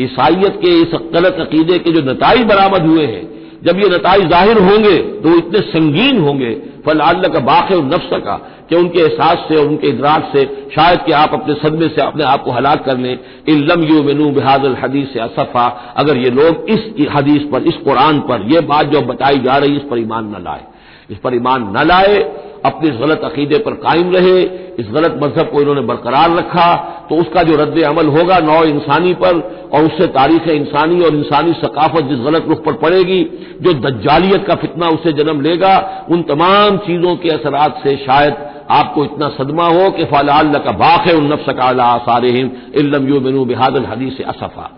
ईसाइत 0.00 0.58
के 0.62 0.70
इस 0.82 0.98
गलत 1.12 1.36
अकीदे 1.40 1.78
के 1.78 1.92
जो 1.92 2.00
नतज 2.02 2.42
बरामद 2.44 2.86
हुए 2.86 3.04
हैं, 3.06 3.22
जब 3.64 3.78
ये 3.78 3.88
नतज 3.88 4.28
ज़ाहिर 4.30 4.58
होंगे 4.60 4.96
तो 4.96 5.28
वो 5.28 5.36
इतने 5.36 5.60
संगीन 5.68 6.18
होंगे 6.20 6.54
फल 6.86 7.00
का 7.28 7.40
बाक़ 7.42 7.72
और 7.74 7.84
नफ्स 7.84 8.10
का, 8.14 8.34
कि 8.68 8.76
उनके 8.76 9.00
एहसास 9.00 9.44
से 9.48 9.56
और 9.56 9.66
उनके 9.66 9.88
इदराक 9.88 10.30
से, 10.32 10.44
शायद 10.74 11.00
कि 11.06 11.12
आप 11.14 11.34
अपने 11.34 11.54
सदमे 11.56 11.88
से 11.88 12.02
अपने 12.02 12.24
आप 12.24 12.42
को 12.44 12.50
हलाक 12.50 12.84
कर 12.84 12.98
लें। 12.98 13.18
इलम 13.48 13.82
यू 13.84 14.02
मिनू 14.02 14.28
बहादल 14.32 14.76
हदीस 14.82 15.12
से 15.12 15.20
असफ़ा, 15.20 15.66
अगर 15.96 16.16
ये 16.16 16.30
लोग 16.32 16.70
इस 16.70 17.08
हदीस 17.12 17.42
पर, 17.52 17.62
इस 17.62 17.76
कुरान 17.84 18.20
पर 18.20 18.42
यह 18.52 18.60
बात 18.68 18.86
जो 18.86 19.00
बताई 19.02 19.38
जा 19.38 19.56
रही 19.56 19.76
इस 19.76 19.82
पर 19.90 19.98
ईमान 19.98 20.24
न 20.28 20.42
लाए। 20.44 20.64
इस 21.10 21.18
पर 21.18 21.34
ईमान 21.34 21.72
न 21.76 21.86
लाए 21.86 22.18
अपने 22.64 22.88
इस 22.90 22.96
गलत 22.96 23.20
अकीदे 23.24 23.58
पर 23.58 23.74
कायम 23.80 24.12
रहे, 24.12 24.40
इस 24.80 24.86
गलत 24.92 25.18
मज़हब 25.22 25.50
को 25.50 25.60
इन्होंने 25.60 25.80
बरकरार 25.82 26.30
रखा 26.32 26.74
तो 27.10 27.16
उसका 27.16 27.42
जो 27.42 27.56
रद्द 27.56 27.82
अमल 27.84 28.06
होगा 28.08 28.38
नौ 28.40 28.62
इंसानी 28.64 29.12
पर, 29.14 29.40
और 29.74 29.84
उससे 29.84 30.06
तारीख 30.08 30.48
इंसानी 30.50 31.00
और 31.00 31.14
इंसानी 31.14 31.52
सकाफत 31.54 32.04
जिस 32.04 32.18
गलत 32.20 32.46
रुख 32.48 32.64
पर 32.64 32.72
पड़ेगी, 32.82 33.22
जो 33.62 33.72
दज्जालियत 33.80 34.46
का 34.46 34.54
फितना 34.56 34.88
उससे 34.88 35.12
जन्म 35.14 35.40
लेगा, 35.40 35.74
उन 36.10 36.22
तमाम 36.24 36.76
चीज़ों 36.86 37.16
के 37.16 37.30
असरात 37.30 37.80
से 37.84 37.96
शायद 37.96 38.34
आपको 38.70 39.04
इतना 39.04 39.28
सदमा 39.30 39.66
हो 39.68 39.90
कि 39.90 40.04
फ़ाल 40.06 40.52
का 40.58 40.72
बाख 40.74 41.06
है 41.06 41.14
उन 41.16 41.32
नफ्स 41.32 41.52
का 41.52 41.64
आसार 41.84 42.24
इलम 42.24 43.08
यू 43.08 43.20
बिनू 43.20 43.44
बिहादल 43.44 43.84
हदीस 43.84 44.20
असफ़ा। 44.28 44.70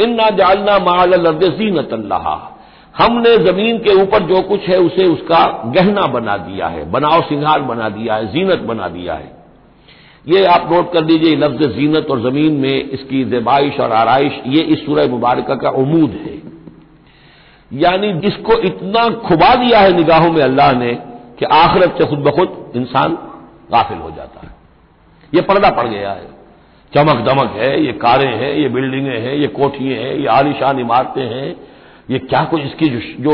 इन्ना 0.00 0.28
जालना 0.36 0.78
माल 0.80 1.10
जीनत 1.34 1.92
अल्लाह 1.92 2.26
हमने 2.98 3.36
ज़मीन 3.36 3.78
के 3.78 4.02
ऊपर 4.02 4.22
जो 4.22 4.42
कुछ 4.42 4.60
है, 4.60 4.78
उसे 4.78 5.06
उसका 5.06 5.72
गहना 5.76 6.06
बना 6.06 6.36
दिया 6.36 6.66
है, 6.66 6.90
बनाव 6.90 7.22
सिंगार 7.22 7.60
बना 7.60 7.88
दिया 7.88 8.14
है, 8.14 8.32
जीनत 8.32 8.58
बना 8.58 8.88
दिया 8.88 9.14
है। 9.14 9.42
ये 10.28 10.44
आप 10.44 10.68
नोट 10.72 10.92
कर 10.92 11.04
लीजिए, 11.04 11.36
लफ्ज 11.36 11.62
जीनत 11.76 12.06
और 12.10 12.20
ज़मीन 12.20 12.52
में 12.52 12.90
इसकी 12.90 13.24
जेबाइश 13.24 13.80
और 13.80 13.92
आरइश, 13.92 14.42
ये 14.46 14.62
इस 14.62 14.86
सूरह 14.86 15.08
मुबारक 15.08 15.50
का 15.50 15.70
उमूद 15.70 16.10
है। 16.10 16.42
यानी 17.72 18.12
जिसको 18.12 18.58
इतना 18.58 19.08
खुबा 19.08 19.54
दिया 19.54 19.78
है 19.78 19.96
निगाहों 19.96 20.30
में 20.32 20.42
अल्लाह 20.42 20.72
ने, 20.72 20.94
कि 21.38 21.44
आखिरत 21.44 21.94
से 21.98 22.06
खुद 22.06 22.18
ब 22.18 22.30
खुद 22.30 22.72
इंसान 22.76 23.18
गाफिल 23.72 23.98
हो 23.98 24.10
जाता 24.10 24.40
है। 24.46 24.54
ये 25.34 25.40
पर्दा 25.40 25.70
पड़ 25.70 25.86
गया 25.86 26.10
है। 26.12 26.26
चमक 26.92 27.24
दमक 27.28 27.52
है, 27.56 27.86
ये 27.86 27.92
कारें 27.92 28.36
हैं, 28.36 28.54
ये 28.54 28.68
बिल्डिंगें 28.68 29.20
हैं, 29.20 29.34
ये 29.34 29.46
कोठिए 29.46 29.98
हैं, 29.98 30.14
ये 30.14 30.26
आलिशान 30.26 30.78
इमारतें 30.78 31.22
हैं 31.22 31.71
ये 32.08 32.18
क्या 32.20 32.42
कुछ 32.44 32.60
इसकी 32.62 32.88
जो, 32.88 33.32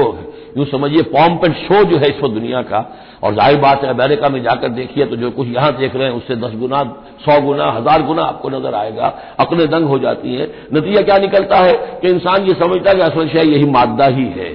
यूँ 0.57 0.65
समझिए 0.67 1.03
पॉम्प 1.11 1.45
एंड 1.45 1.55
शो 1.57 1.83
जो 1.85 1.99
है 1.99 2.09
इस 2.09 2.23
वक्त 2.23 2.35
दुनिया 2.35 2.63
का। 2.63 2.79
और 3.25 3.35
ज़ाहिर 3.35 3.57
बात 3.59 3.85
है 3.85 3.91
अमेरिका 3.91 4.29
में 4.29 4.43
जाकर 4.43 4.69
देखिए 4.71 5.05
तो 5.07 5.17
जो 5.17 5.31
कुछ 5.31 5.49
यहाँ 5.49 5.73
देख 5.77 5.95
रहे 5.97 6.05
हैं 6.05 6.15
उससे 6.15 6.37
दस 6.37 6.55
गुना 6.57 6.83
सौ 7.21 7.41
गुना 7.41 7.71
हज़ार 7.73 8.03
गुना 8.03 8.23
आपको 8.23 8.49
नज़र 8.49 8.75
आएगा। 8.75 9.07
अपने 9.41 9.67
दंग 9.67 9.87
हो 9.87 9.99
जाती 9.99 10.35
है। 10.35 10.47
नतीजा 10.75 11.03
क्या 11.03 11.19
निकलता 11.19 11.57
है 11.57 11.73
कि 12.03 12.09
इंसान 12.09 12.47
ये 12.47 12.55
समझता 12.55 12.91
है 12.91 12.97
कि 12.97 13.03
असल 13.03 13.29
शायद 13.29 13.49
यही 13.49 13.71
मादा 13.71 14.07
ही 14.09 14.27
है। 14.37 14.51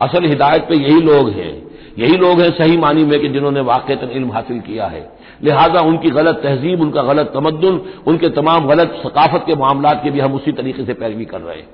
असल 0.00 0.26
हिदायत 0.26 0.66
पे 0.68 0.74
यही 0.74 1.00
लोग 1.02 1.30
हैं। 1.30 1.52
यही 1.98 2.16
लोग 2.16 2.40
हैं 2.40 2.50
सही 2.50 2.76
मानी 2.76 3.04
में 3.04 3.18
कि 3.20 3.28
जिन्होंने 3.28 3.60
वाकता 3.62 4.10
इल्म 4.10 4.32
हासिल 4.32 4.60
किया 4.60 4.86
है। 4.86 5.08
लिहाजा 5.42 5.80
उनकी 5.82 6.10
गलत 6.10 6.40
तहजीब 6.42 6.80
उनका 6.80 7.02
गलत 7.02 7.30
तमद्दुन 7.34 7.80
उनके 8.06 8.28
तमाम 8.32 8.66
गलत 8.66 9.00
सकाफत 9.04 9.44
के 9.46 9.54
मामला 9.56 9.92
की 9.94 10.10
भी 10.10 10.20
हम 10.20 10.34
उसी 10.34 10.52
तरीके 10.52 10.84
से 10.84 10.94
पैरवी 10.94 11.24
कर 11.24 11.40
रहे 11.40 11.56
हैं। 11.56 11.68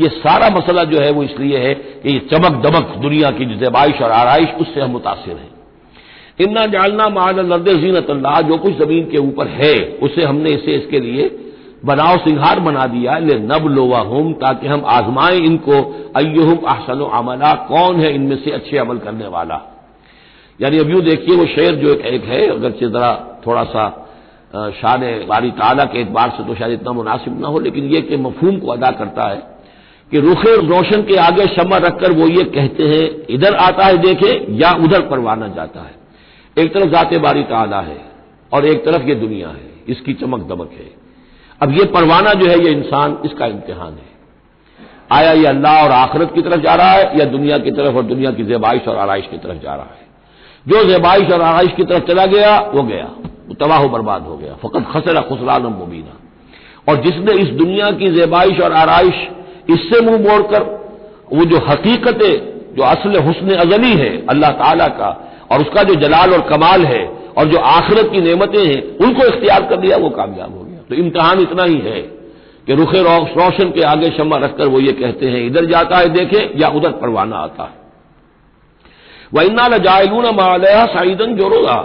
ये 0.00 0.08
सारा 0.10 0.48
मसला 0.50 0.84
जो 0.84 1.00
है 1.00 1.10
वो 1.10 1.22
इसलिए 1.22 1.58
है 1.58 1.74
कि 1.74 2.12
ये 2.12 2.18
चमक 2.30 2.62
दमक 2.62 2.94
दुनिया 2.98 3.30
की 3.30 3.44
जबाइश 3.58 4.00
और 4.02 4.10
आरइश, 4.12 4.54
उससे 4.60 4.80
हम 4.80 4.90
मुतासर 4.90 5.30
हैं। 5.30 5.48
इन्ना 6.40 6.64
जालना 6.68 7.30
लर्द 7.32 7.68
जीनत 7.80 8.10
जो 8.42 8.56
कुछ 8.56 8.76
ज़मीन 8.76 9.10
के 9.10 9.18
ऊपर 9.18 9.48
है, 9.50 9.74
उसे 10.02 10.24
हमने 10.24 10.50
इसे 10.50 10.72
इसके 10.72 11.00
लिए 11.00 11.28
बनाव 11.84 12.16
सिंहार 12.18 12.60
बना 12.60 12.86
दिया, 12.86 13.18
ले 13.18 13.34
नब 13.34 13.66
लोवा 13.68 13.98
हम, 14.00 14.32
ताकि 14.34 14.66
हम 14.66 14.82
आजमाएँ 14.88 15.38
इनको 15.38 15.76
अयुम 16.16 16.56
अहसन 16.56 17.04
अमला, 17.12 17.52
कौन 17.68 18.00
है 18.00 18.14
इनमें 18.14 18.36
से 18.36 18.50
अच्छे 18.50 18.78
अमल 18.78 18.98
करने 18.98 19.26
वाला? 19.26 19.60
यानी 20.60 20.78
अब 20.78 20.90
यूँ 20.90 21.00
देखिए, 21.02 21.36
वो 21.36 21.46
शेर 21.46 21.74
जो 21.74 21.94
एक 21.94 22.24
है 22.24 22.46
अगर 22.48 22.70
जरा 22.82 23.12
थोड़ा 23.46 23.64
सा 23.64 23.88
शान 24.72 25.00
बारी 25.28 25.50
ताला 25.52 25.84
के 25.84 26.00
एतबार 26.00 26.30
से 26.30 26.44
तो 26.44 26.54
शायद 26.54 26.72
इतना 26.72 26.92
मुनासिब 26.92 27.40
ना 27.40 27.48
हो, 27.48 27.58
लेकिन 27.58 27.84
यह 27.84 28.00
कि 28.00 28.16
मफहूम 28.18 28.58
को 28.58 28.72
अदा 28.72 28.90
करता 28.90 29.28
है 29.28 29.49
कि 30.10 30.20
रुखे 30.20 30.66
रोशन 30.66 31.02
के 31.02 31.16
आगे 31.16 31.46
शमा 31.46 31.76
रखकर 31.76 32.12
वो 32.12 32.28
ये 32.28 32.44
कहते 32.44 32.84
हैं, 32.84 33.26
इधर 33.30 33.54
आता 33.54 33.84
है 33.84 33.96
देखे, 33.96 34.46
या 34.50 34.72
उधर 34.72 35.00
परवाना 35.00 35.48
जाता 35.48 35.80
है। 35.80 35.94
एक 36.58 36.74
तरफ़ 36.74 36.88
जाते 36.88 37.18
बारी 37.18 37.42
ताला 37.42 37.80
है, 37.80 38.02
और 38.52 38.66
एक 38.66 38.84
तरफ़ 38.84 39.02
ये 39.02 39.14
दुनिया 39.14 39.48
है, 39.48 39.70
इसकी 39.88 40.12
चमक 40.12 40.40
दमक 40.40 40.70
है। 40.72 41.00
अब 41.62 41.78
ये 41.78 41.84
परवाना 41.84 42.34
जो 42.34 42.46
है, 42.46 42.58
ये 42.58 42.70
इंसान, 42.70 43.18
इसका 43.24 43.46
इम्तिहान 43.46 43.92
है। 43.92 44.10
आया 45.12 45.32
ये 45.32 45.46
अल्लाह 45.46 45.84
और 45.84 45.90
आखरत 45.90 46.32
की 46.34 46.42
तरफ़ 46.42 46.60
जा 46.60 46.74
रहा 46.74 46.90
है, 46.90 47.18
या 47.18 47.24
दुनिया 47.24 47.58
की 47.58 47.70
तरफ़ 47.70 47.96
और 47.96 48.02
दुनिया 48.02 48.30
की 48.30 48.44
जेबाइश 48.44 48.88
और 48.88 48.96
आरइश 48.96 49.26
की 49.30 49.38
तरफ़ 49.38 49.62
जा 49.62 49.74
रहा 49.74 49.96
है। 50.00 50.10
जो 50.68 50.84
जेबाइश 50.84 51.32
और 51.32 51.42
आरइश 51.42 51.72
की 51.76 51.84
तरफ़ 51.84 52.04
चला 52.04 52.26
गया, 52.26 52.60
वो 52.60 52.82
गया। 52.82 53.10
वो 53.48 53.54
तबाह 53.54 53.86
बर्बाद 53.86 54.22
हो 54.22 54.36
गया। 54.36 54.54
फ़कत 54.54 54.86
खसरा 54.92 55.20
खुसरान 55.20 55.62
मुबीना। 55.62 56.20
और 56.88 57.02
जिसने 57.02 57.32
इस 57.32 57.48
दुनिया 57.48 57.90
की 57.90 58.08
जेबाइश 58.08 58.60
और 58.60 58.72
आरइश 58.72 59.28
इससे 59.72 60.00
मुँह 60.00 60.18
मोड़कर, 60.18 60.62
वो 61.32 61.44
जो 61.44 61.58
हकीकत, 61.68 62.22
जो 62.76 62.82
असल 62.82 63.16
हुसन 63.18 63.50
अजली 63.56 63.92
है 63.96 64.10
अल्लाह 64.26 64.50
ताला 64.50 64.86
का, 64.86 65.10
और 65.52 65.60
उसका 65.60 65.82
जो 65.82 65.94
जलाल 65.94 66.32
और 66.32 66.40
कमाल 66.48 66.84
है, 66.84 67.04
और 67.38 67.46
जो 67.46 67.58
आखिरत 67.58 68.10
की 68.12 68.20
नेमतें 68.20 68.64
हैं, 68.66 68.80
उनको 68.98 69.26
इख्तियार 69.26 69.62
कर 69.62 69.80
लिया, 69.80 69.96
वो 69.96 70.10
कामयाब 70.10 70.56
हो 70.58 70.64
गया। 70.64 70.80
तो 70.88 70.94
इम्तहान 70.94 71.40
इतना 71.40 71.64
ही 71.64 71.78
है 71.78 72.00
कि 72.66 72.74
रुखे 72.74 73.02
रोशन 73.02 73.70
के 73.70 73.82
आगे 73.82 74.10
शमा 74.10 74.36
रखकर 74.36 74.66
वो 74.66 74.80
ये 74.80 74.92
कहते 74.92 75.26
हैं, 75.26 75.46
इधर 75.46 75.64
जाता 75.64 75.98
है 75.98 76.08
देखे, 76.08 76.50
या 76.56 76.68
उधर 76.68 76.90
परवाना 77.00 77.36
आता 77.36 77.62
है। 77.62 77.78
वह 79.34 79.42
इन्ना 79.42 79.66
लजायलून 79.66 80.26
मालया 80.34 80.84
साइदन 80.86 81.34
जोरोगा 81.36 81.76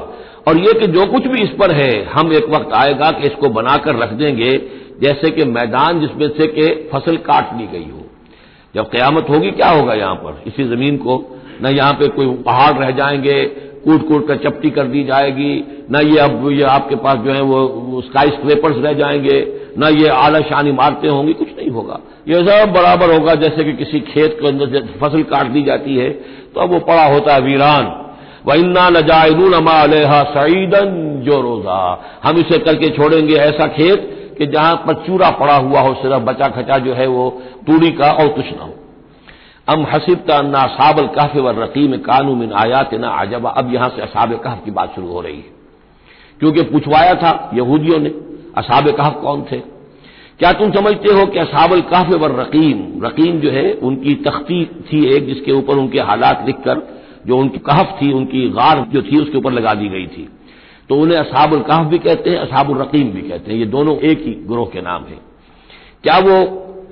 और 0.48 0.58
ये 0.58 0.74
कि 0.74 0.88
जो 0.88 1.06
कुछ 1.06 1.28
भी 1.28 1.42
इस 1.42 1.50
पर 1.50 1.72
है, 1.72 2.06
हम 2.06 2.34
एक 2.34 2.50
वक्त 2.50 2.74
आएगा 2.74 3.12
कि 3.12 3.28
इसको 3.28 3.50
बनाकर 3.50 3.96
रख 3.96 4.12
देंगे 4.14 4.52
जैसे 5.02 5.30
कि 5.32 5.46
मैदान 5.46 6.00
जिसमें 6.00 6.28
से 6.30 6.48
कि 6.48 6.68
फ़सल 6.94 7.18
काट 7.28 7.58
ली 7.58 7.68
गई 7.68 7.90
हो। 7.92 8.02
जब 8.76 8.90
क्यामत 8.90 9.30
होगी 9.30 9.52
क्या 9.52 9.70
होगा 9.70 9.94
यहाँ 9.94 10.16
पर? 10.16 10.42
इसी 10.48 10.64
ज़मीन 10.66 10.98
को 10.98 11.24
न 11.64 11.68
यहाँ 11.68 11.94
पे 11.94 12.08
कोई 12.08 12.28
पहाड़ 12.46 12.74
रह 12.78 12.90
जाएँगे 12.92 13.44
कूट 13.86 14.08
कूट 14.08 14.28
कर 14.28 14.38
चपटी 14.40 14.70
कर 14.70 14.88
दी 14.88 15.04
जाएगी 15.04 15.52
न 15.92 16.02
ये 16.04 16.18
अब 16.20 16.50
ये 16.52 16.64
आपके 16.66 16.96
पास 16.96 17.18
जो 17.18 17.32
है 17.32 17.42
वो, 17.42 18.02
स्काई 18.02 18.30
स्क्रेपर्स 18.30 18.78
रह 18.78 18.94
जाएँगे 18.94 19.38
न 19.80 19.90
ये 19.96 20.08
आला 20.10 20.40
शान 20.42 20.68
इमारतें 20.68 21.10
होंगी 21.10 21.34
कुछ 21.34 21.48
नहीं 21.58 21.70
होगा। 21.70 22.00
ये 22.28 22.40
सब 22.42 22.72
बराबर 22.74 23.14
होगा 23.14 23.36
जैसे 23.36 23.64
कि 23.64 23.74
किसी 23.74 24.00
खेत 24.06 24.38
के 24.42 24.48
अंदर 24.48 24.88
फ़सल 25.02 25.24
काट 25.26 25.48
दी 25.48 25.64
जाती 25.64 25.96
है 25.96 26.10
तो 26.56 26.62
अब 26.62 26.72
वो 26.72 26.80
पड़ा 26.80 27.06
होता 27.06 27.34
है 27.34 27.42
वीरान। 27.42 27.94
व 28.48 28.54
इन्ना 28.54 28.88
लजायदून 28.90 29.54
सईदन 30.32 30.90
जो 31.26 31.42
रोजा। 31.42 31.80
हम 32.24 32.38
इसे 32.38 32.58
करके 32.60 32.90
छोड़ेंगे 32.90 33.36
ऐसा 33.36 33.68
खेत 33.68 34.12
कि 34.38 34.46
जहाँ 34.46 34.76
पर 34.76 34.94
चूरा 34.94 35.30
पड़ा 35.30 35.56
हुआ 35.56 35.80
हो, 35.80 35.94
सिर्फ़ 35.94 36.24
बचा 36.24 36.48
खचा 36.48 36.78
जो 36.78 36.94
है 36.94 37.08
वो 37.08 37.42
तूड़ी 37.68 37.92
का 37.92 38.12
और 38.12 38.28
कुछ 38.28 38.46
ना 38.46 38.64
हो। 38.64 38.74
अम 39.70 39.86
हसीब 39.92 40.26
का 40.28 40.38
अन्ना 40.38 40.60
असाबल 40.60 41.08
कहफ 41.08 41.36
व 41.36 41.64
रकीम 41.64 41.98
कानू 41.98 42.36
मिन 42.36 42.52
आयात 42.54 42.94
ना 42.94 43.10
आजबा 43.10 43.50
अब 43.50 43.74
यहाँ 43.74 43.90
से 43.90 44.02
असाब 44.02 44.34
कहफ 44.34 44.62
की 44.66 44.72
बात 44.72 44.96
शुरू 44.96 45.08
हो 45.08 45.22
रही 45.22 45.38
है। 45.38 45.56
क्योंकि 46.40 46.62
पूछवाया 46.62 47.14
था 47.14 47.52
यहूदियों 47.54 48.00
ने, 48.00 48.10
असाब 48.58 48.92
कहफ 48.92 49.22
कौन 49.22 49.46
थे? 49.52 49.58
क्या 50.40 50.52
तुम 50.52 50.72
समझते 50.72 51.14
हो 51.14 51.26
कि 51.26 51.40
असाबल 51.40 51.82
कहफ 51.82 52.10
व 52.10 52.42
रकीम 52.42 53.06
रकीम 53.06 53.40
जो 53.40 53.52
है 53.52 53.74
उनकी 53.74 54.16
तख्ती 54.16 54.66
थी 54.66 55.06
एक, 55.06 55.26
जिसके 55.26 55.52
ऊपर 55.52 55.74
उनके 55.74 56.00
हालात 56.00 56.44
लिखकर 56.46 56.82
जो 57.28 57.38
उनकी 57.38 57.58
कहफ 57.58 57.98
थी, 58.02 58.14
उनकी 58.14 58.50
गार 58.50 58.80
जो 58.80 59.02
थी, 59.02 59.22
उसके 59.22 59.38
ऊपर 59.38 59.52
लगा 59.52 59.74
दी 59.74 59.88
गई 59.88 60.08
थी। 60.08 60.30
तो 60.90 60.96
उन्हें 60.96 61.18
असाबुल 61.18 61.60
कहफ 61.62 61.88
भी 61.88 61.98
कहते 62.00 62.30
हैं, 62.30 62.38
असाबुल 62.38 62.78
रकीम 62.78 63.12
भी 63.12 63.22
कहते 63.22 63.52
हैं। 63.52 63.60
ये 63.60 63.66
दोनों 63.68 63.98
एक 64.02 64.24
ही 64.26 64.34
ग्रोह 64.48 64.66
के 64.66 64.82
नाम 64.82 65.04
है। 65.04 65.18
क्या 66.04 66.18
वो 66.20 66.44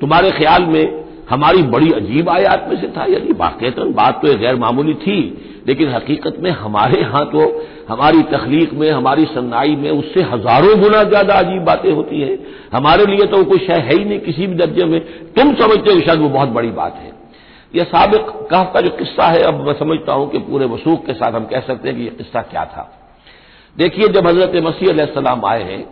तुम्हारे 0.01 0.31
ख्याल 0.31 0.63
में 0.65 1.03
हमारी 1.29 1.61
बड़ी 1.65 1.91
अजीब 1.91 2.29
आयात 2.29 2.65
में 2.69 2.75
से 2.81 2.87
था? 2.87 3.05
यदि 3.05 3.33
वाकता 3.33 3.83
बात 3.93 4.19
तो 4.21 4.37
गैर 4.37 4.55
मामूली 4.55 4.93
थी, 4.95 5.19
लेकिन 5.67 5.89
हकीकत 5.89 6.37
में 6.39 6.49
हमारे 6.53 6.99
यहाँ 7.01 7.25
तो 7.25 7.41
हमारी 7.89 8.21
तखलीक 8.31 8.73
में, 8.73 8.89
हमारी 8.91 9.25
सन्नाई 9.25 9.75
में 9.75 9.89
उससे 9.91 10.21
हज़ारों 10.23 10.79
गुना 10.79 11.03
ज़्यादा 11.03 11.33
अजीब 11.35 11.63
बातें 11.63 11.91
होती 11.91 12.21
हैं। 12.21 12.37
हमारे 12.73 13.05
लिए 13.05 13.25
तो 13.27 13.43
कोई 13.43 13.59
शय 13.59 13.79
है 13.79 13.97
ही 13.97 14.05
नहीं 14.05 14.19
किसी 14.19 14.47
भी 14.47 14.55
दर्जे 14.55 14.85
में। 14.85 14.99
तुम 15.33 15.53
समझते 15.55 15.93
हो 15.93 15.99
शायद 15.99 16.19
वो 16.19 16.29
बहुत 16.29 16.49
बड़ी 16.49 16.71
बात 16.71 16.95
है। 16.95 17.11
यह 17.73 17.83
सबक 17.85 18.47
कहफ 18.51 18.71
का 18.73 18.81
जो 18.81 18.89
किस्सा 18.89 19.27
है, 19.27 19.41
अब 19.41 19.65
मैं 19.67 19.73
समझता 19.73 20.13
हूँ 20.13 20.29
कि 20.31 20.39
पूरे 20.41 20.65
वसूख 20.65 21.05
के 21.05 21.13
साथ 21.13 21.31
हम 21.31 21.45
कह 21.45 21.59
सकते 21.59 21.89
हैं 21.89 21.97
कि 21.97 22.03
यह 22.03 22.15
किस्सा 22.17 22.41
क्या 22.41 22.65
था। 22.65 22.89
देखिए, 23.75 24.07
जब 24.09 24.27
हज़रत 24.27 24.63
मसीह 24.63 25.05
सलाम 25.13 25.45
आए 25.45 25.63
हैं 25.63 25.83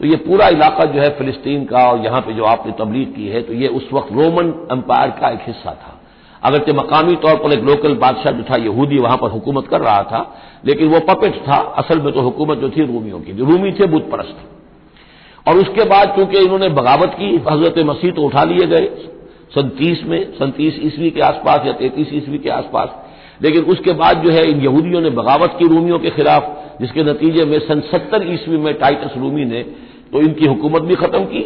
तो 0.00 0.06
ये 0.06 0.16
पूरा 0.22 0.48
इलाका 0.48 0.84
जो 0.84 1.00
है 1.00 1.08
फिलिस्तीन 1.18 1.64
का 1.64 1.86
और 1.90 2.04
यहाँ 2.04 2.20
पे 2.20 2.32
जो 2.34 2.44
आपने 2.46 2.72
तबलीग 2.78 3.14
की 3.14 3.28
है 3.28 3.42
तो 3.42 3.52
ये 3.54 3.68
उस 3.70 3.88
वक्त 3.92 4.12
रोमन 4.12 4.52
एम्पायर 4.72 5.10
का 5.20 5.28
एक 5.30 5.46
हिस्सा 5.46 5.70
था। 5.72 5.92
अगरचे 6.42 6.72
मकामी 6.72 7.14
तौर 7.16 7.36
पर 7.36 7.52
एक 7.52 7.62
लोकल 7.64 7.94
बादशाह 7.96 8.32
जो 8.32 8.42
था, 8.42 8.56
यहूदी 8.56 8.98
वहाँ 8.98 9.16
पर 9.16 9.30
हुकूमत 9.30 9.68
कर 9.68 9.80
रहा 9.80 10.02
था, 10.02 10.20
लेकिन 10.64 10.88
वो 10.88 11.00
पपेट 11.04 11.36
था। 11.38 11.56
असल 11.78 12.00
में 12.02 12.12
तो 12.12 12.20
हुकूमत 12.20 12.58
जो 12.58 12.70
थी 12.70 12.86
रूमियों 12.86 13.20
की, 13.20 13.32
जो 13.32 13.44
रूमी 13.44 13.72
थे 13.72 13.86
बुत 13.86 14.10
परस्त 14.10 14.36
और 15.46 15.56
उसके 15.56 15.84
बाद 15.86 16.14
चूँकि 16.16 16.38
इन्होंने 16.38 16.68
बगावत 16.70 17.14
की, 17.14 17.30
हज़रत 17.50 17.78
मसीह 17.86 18.12
तो 18.12 18.22
उठा 18.22 18.44
लिए 18.44 18.66
गए, 18.66 18.86
सन 19.54 19.68
तीस 19.78 20.02
में, 20.06 20.20
सन 20.32 20.50
तीस 20.50 20.78
ईस्वी 20.82 21.10
के 21.10 21.20
आसपास 21.22 21.66
या 21.66 21.72
तैतीस 21.74 22.12
ईस्वी 22.12 22.38
के 22.38 22.50
आसपास। 22.50 22.88
लेकिन 23.42 23.64
उसके 23.66 23.92
बाद 23.94 24.22
जो 24.22 24.30
है, 24.30 24.44
इन 24.44 24.60
यहूदियों 24.60 25.00
ने 25.00 25.10
बगावत 25.12 25.56
की 25.58 25.68
रूमियों 25.68 25.98
के 25.98 26.10
खिलाफ 26.10 26.54
जिसके 26.80 27.02
नतीजे 27.02 27.44
में 27.44 27.58
सन 27.58 27.80
सत्तर 27.86 28.26
ईस्वी 28.32 28.56
में 28.58 28.72
टाइटस 28.74 29.16
रूमी 29.16 29.44
ने 29.44 29.62
तो 30.12 30.20
इनकी 30.20 30.46
हुकूमत 30.46 30.82
भी 30.82 30.94
खत्म 30.94 31.24
की 31.24 31.42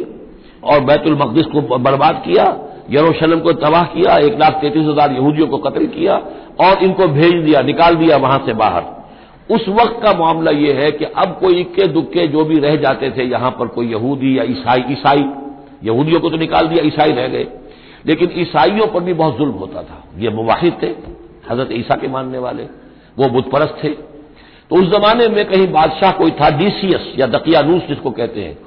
और 0.65 0.81
बैतुल 0.85 1.15
मकदस 1.15 1.47
को 1.53 1.61
बर्बाद 1.79 2.23
किया, 2.25 2.45
यरूशलेम 2.91 3.41
को 3.41 3.53
तबाह 3.55 3.85
किया, 3.87 4.17
एक 4.19 4.39
लाख 4.39 4.61
तैंतीस 4.61 4.87
हज़ार 4.87 5.13
यहूदियों 5.13 5.47
को 5.49 5.59
कत्ल 5.59 5.87
किया 5.89 6.17
और 6.61 6.83
इनको 6.85 7.07
भेज 7.11 7.35
दिया, 7.45 7.61
निकाल 7.63 7.95
दिया 7.97 8.17
वहाँ 8.17 8.43
से 8.47 8.53
बाहर। 8.55 8.85
उस 9.49 9.69
वक्त 9.71 10.03
का 10.03 10.13
मामला 10.19 10.51
यह 10.53 10.81
है 10.81 10.91
कि 10.93 11.05
अब 11.05 11.39
कोई 11.41 11.61
इक्के 11.61 11.87
दुक्के 11.89 12.27
जो 12.27 12.45
भी 12.45 12.59
रह 12.59 12.77
जाते 12.77 13.11
थे, 13.11 13.25
यहाँ 13.25 13.51
पर 13.51 13.67
कोई 13.69 13.91
यहूदी 13.91 14.37
या 14.39 14.45
ईसाई 14.45 14.85
ईसाई, 14.91 15.25
यहूदियों 15.85 16.21
को 16.21 16.31
तो 16.31 16.37
निकाल 16.37 16.69
दिया, 16.69 16.85
ईसाई 16.85 17.13
रह 17.13 17.29
गए। 17.29 17.47
लेकिन 18.07 18.31
ईसाइयों 18.37 18.87
पर 18.87 19.01
भी 19.01 19.13
बहुत 19.15 19.39
जुल्म 19.39 19.53
होता 19.53 19.83
था। 19.83 20.03
ये 20.19 20.31
मुवाहिद 20.31 20.77
थे, 20.83 20.95
हज़रत 21.51 21.69
ईसा 21.73 21.97
के 21.97 22.09
मानने 22.09 22.39
वाले, 22.39 22.63
वो 23.19 23.29
बुतपरस्त 23.29 23.77
थे। 23.85 23.89
तो 24.71 24.77
उस 24.77 24.89
जमाने 24.89 25.27
में 25.29 25.45
कहीं 25.45 25.67
बादशाह 25.73 26.11
कोई 26.12 26.31
था, 26.31 26.50
डीसीएस 26.59 27.12
या 27.19 27.27
दकियानूस 27.29 27.83
जिसको 27.89 28.11
कहते 28.11 28.41
हैं, 28.41 28.59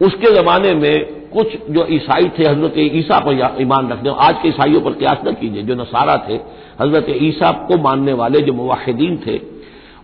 उसके 0.00 0.32
जमाने 0.34 0.72
में 0.74 0.94
कुछ 1.30 1.56
जो 1.70 1.86
ईसाई 1.90 2.28
थे, 2.38 2.44
हज़रत 2.44 2.74
ईसा 2.76 3.18
पर 3.20 3.56
ईमान 3.62 3.88
रखने, 3.90 4.10
आज 4.18 4.34
के 4.42 4.48
ईसाइयों 4.48 4.80
पर 4.80 4.92
क्यास 4.94 5.18
न 5.26 5.32
कीजिए, 5.32 5.62
जो 5.62 5.74
नसारा 5.74 6.16
थे, 6.28 6.38
हज़रत 6.80 7.06
ईसा 7.22 7.50
को 7.68 7.78
मानने 7.82 8.12
वाले 8.12 8.40
जो 8.40 8.52
मुवाहिदीन 8.52 9.16
थे, 9.26 9.38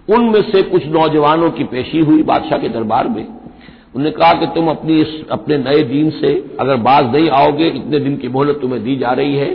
उनमें 0.09 0.41
से 0.43 0.63
कुछ 0.63 0.87
नौजवानों 0.89 1.51
की 1.51 1.65
पेशी 1.65 2.01
हुई 2.01 2.23
बादशाह 2.23 2.59
के 2.59 2.69
दरबार 2.69 3.09
में। 3.09 3.25
उन्होंने 3.25 4.11
कहा 4.11 4.33
कि 4.33 4.47
तुम 4.47 4.69
अपनी 4.69 4.97
इस, 4.97 5.15
अपने 5.31 5.59
नए 5.59 5.83
दीन 5.85 6.11
से 6.11 6.33
अगर 6.61 6.77
बाज 6.79 7.15
नहीं 7.15 7.29
आओगे, 7.31 7.67
इतने 7.67 7.99
दिन 7.99 8.17
की 8.17 8.29
मोहलत 8.29 8.59
तुम्हें 8.61 8.83
दी 8.85 8.97
जा 8.97 9.13
रही 9.13 9.37
है 9.37 9.55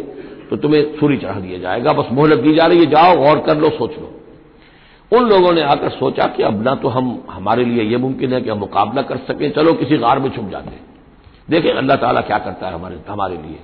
तो 0.49 0.55
तुम्हें 0.57 0.81
सूरी 0.99 1.17
चढ़ा 1.17 1.39
दिया 1.39 1.59
जाएगा, 1.59 1.93
बस 1.93 2.07
मोहलत 2.11 2.39
दी 2.39 2.53
जा 2.55 2.65
रही 2.65 2.79
है, 2.79 2.85
जाओ 2.85 3.17
और 3.25 3.39
कर 3.39 3.57
लो, 3.57 3.69
सोच 3.69 3.91
लो। 3.91 4.11
उन 5.11 5.27
लोगों 5.29 5.51
ने 5.53 5.61
आकर 5.63 5.89
सोचा 5.89 6.27
कि 6.27 6.43
अब 6.43 6.61
ना 6.63 6.73
तो 6.75 6.87
हम, 6.87 7.23
हमारे 7.31 7.65
लिए 7.65 7.83
यह 7.83 7.97
मुमकिन 7.97 8.33
है 8.33 8.41
कि 8.41 8.49
हम 8.49 8.57
मुकाबला 8.57 9.01
कर 9.01 9.17
सकें, 9.27 9.49
चलो 9.51 9.73
किसी 9.73 9.97
गार 9.97 10.19
में 10.19 10.29
छुप 10.29 10.49
जाते 10.51 10.79
देखें 11.49 11.71
अल्लाह 11.71 11.97
ताला 11.97 12.21
क्या 12.21 12.37
करता 12.37 12.67
है 12.67 12.73
हमारे 12.73 12.99
हमारे 13.09 13.35
लिए। 13.37 13.59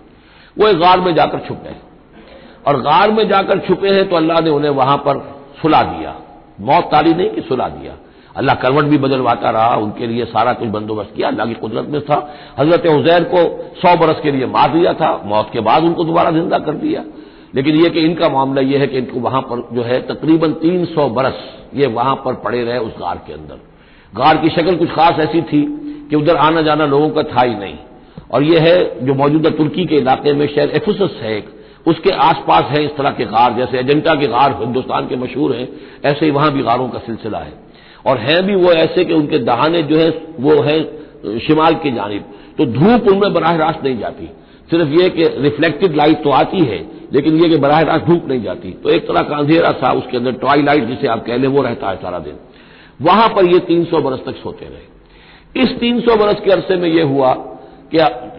वो 0.58 0.68
एक 0.68 0.78
गार 0.78 1.00
में 1.00 1.14
जाकर 1.16 1.40
छुप 1.40 1.64
गए। 1.64 1.76
और 2.68 2.82
गार 2.82 3.12
में 3.12 3.28
जाकर 3.28 3.60
छुपे 3.60 3.90
हैं 3.90 4.08
तो 4.10 4.16
अल्लाह 4.16 4.40
ने 4.40 4.50
उन्हें 4.50 4.72
वहाँ 4.72 4.98
पर 4.98 5.20
सुला 5.62 5.82
दिया। 5.84 6.16
मौत 6.62 6.84
तारी 6.92 7.14
नहीं 7.14 7.30
कि 7.30 7.42
सुला 7.42 7.68
दिया। 7.70 7.96
अल्लाह 8.36 8.56
करवट 8.56 8.84
भी 8.84 8.98
बदलवाता 8.98 9.50
रहा, 9.50 9.76
उनके 9.76 10.08
लिए 10.08 10.26
सारा 10.26 10.54
कुछ 10.54 10.68
बंदोबस्त 10.70 11.16
किया, 11.16 11.28
अल्लाह 11.28 11.48
की 11.48 11.54
कुदरत 11.54 11.88
में 11.90 12.02
था। 12.02 12.18
हज़रत 12.60 12.86
उजैर 12.88 13.24
को 13.24 13.42
सौ 13.82 13.96
बरस 13.98 14.20
के 14.24 14.32
लिए 14.32 14.46
मार 14.48 14.70
दिया 14.74 14.94
था, 14.94 15.10
मौत 15.26 15.50
के 15.54 15.60
बाद 15.60 15.84
उनको 15.84 16.04
दोबारा 16.04 16.32
ज़िंदा 16.32 16.60
कर 16.60 16.74
दिया। 16.76 17.04
लेकिन 17.55 17.75
यह 17.75 17.89
कि 17.89 18.00
इनका 18.00 18.29
मामला 18.29 18.62
यह 18.62 18.79
है 18.79 18.88
कि 18.88 18.98
इनको 18.98 19.20
वहाँ 19.20 19.41
पर 19.41 19.75
जो 19.75 19.81
है 19.81 20.01
तकरीबन 20.01 20.51
तीन 20.51 20.86
सौ 20.86 21.10
बरस 21.10 21.36
ये 21.75 21.88
वहाँ 21.88 22.15
पर 22.15 22.34
पड़े 22.34 22.63
रहे 22.63 22.77
उस 22.77 22.93
गार 22.93 23.24
के 23.27 23.34
अंदर। 23.34 23.60
गार 24.15 24.38
की 24.38 24.50
शक्ल 24.50 24.75
कुछ 24.75 24.89
खास 24.89 25.20
ऐसी 25.20 25.41
थी 25.41 25.62
कि 26.10 26.15
उधर 26.15 26.36
आना 26.36 26.62
जाना 26.62 26.86
लोगों 26.86 27.10
का 27.10 27.24
था 27.24 27.41
ही 27.41 27.55
नहीं। 27.55 27.75
और 28.31 28.43
यह 28.43 28.62
है 28.62 29.05
जो 29.05 29.13
मौजूदा 29.13 29.50
तुर्की 29.50 29.86
के 29.86 29.96
इलाके 29.96 30.34
में 30.34 30.48
शहर 30.48 30.70
एफुसस 30.70 31.20
है 31.22 31.38
एक, 31.38 31.50
उसके 31.88 32.10
आसपास 32.10 32.63
है 32.63 32.86
इस 32.86 32.96
तरह 32.96 33.10
के 33.10 33.25
गार, 33.25 33.53
जैसे 33.53 33.79
एजेंटा 33.79 34.15
के 34.15 34.27
गार 34.27 34.57
हिंदुस्तान 34.59 35.07
के 35.07 35.16
मशहूर 35.16 35.55
हैं, 35.55 35.70
ऐसे 36.05 36.25
ही 36.25 36.31
वहाँ 36.31 36.51
भी 36.51 36.61
गारों 36.61 36.90
का 36.90 37.00
सिलसिला 37.00 37.37
है। 37.37 37.53
और 38.05 38.18
हैं 38.18 38.46
भी 38.46 38.55
वो 38.55 38.72
ऐसे 38.72 39.05
कि 39.05 39.14
उनके 39.14 39.40
दहाने 39.40 39.83
जो 39.83 39.98
है, 39.98 40.09
वो 40.40 40.61
है 40.61 40.83
शिमाल 41.40 41.75
की 41.75 41.92
जानब। 41.92 42.24
तो 42.57 42.66
धूप 42.66 43.07
उनमें 43.07 43.33
बराह 43.33 43.55
रास्त 43.55 43.83
नहीं 43.83 44.00
जाती। 44.00 44.29
सिर्फ़ 44.72 44.90
ये 44.92 45.10
कि 45.10 45.27
रिफ्लेक्टेड 45.40 45.96
लाइट 45.96 46.24
तो 46.24 46.29
आती 46.31 46.60
है, 46.66 46.79
लेकिन 47.14 47.36
यह 47.36 47.50
कि 47.50 47.57
बराह 47.57 47.81
रास्त 47.81 48.05
धूप 48.05 48.27
नहीं 48.27 48.44
जाती। 48.44 48.72
तो 48.74 48.90
एक 48.90 49.07
तरह 49.07 49.22
का 49.22 49.38
अंधेरा 49.38 49.72
सा 49.79 49.92
उसके 49.94 50.18
अंदर 50.18 50.31
ट्वाई 50.34 50.62
लाइट 50.62 50.86
जिसे 50.86 51.07
आप 51.07 51.25
कह 51.25 51.38
लें, 51.38 51.48
वो 51.48 51.62
रहता 51.62 51.90
है 51.90 51.96
सारा 51.98 52.20
दिन। 52.20 52.36
वहाँ 53.01 53.27
पर 53.29 53.46
ये 53.46 53.60
तीन 53.68 53.84
सौ 53.86 54.01
बरस 54.01 54.20
तक 54.25 54.36
सोते 54.36 54.66
रहे। 54.66 55.62
इस 55.64 55.70
तीन 55.79 56.00
सौ 56.01 56.16
बरस 56.16 56.42
के 56.46 56.51
अरसे 56.51 56.75
में 56.77 56.90
यह 56.90 57.05
हुआ 57.05 57.34
कि 57.94 57.98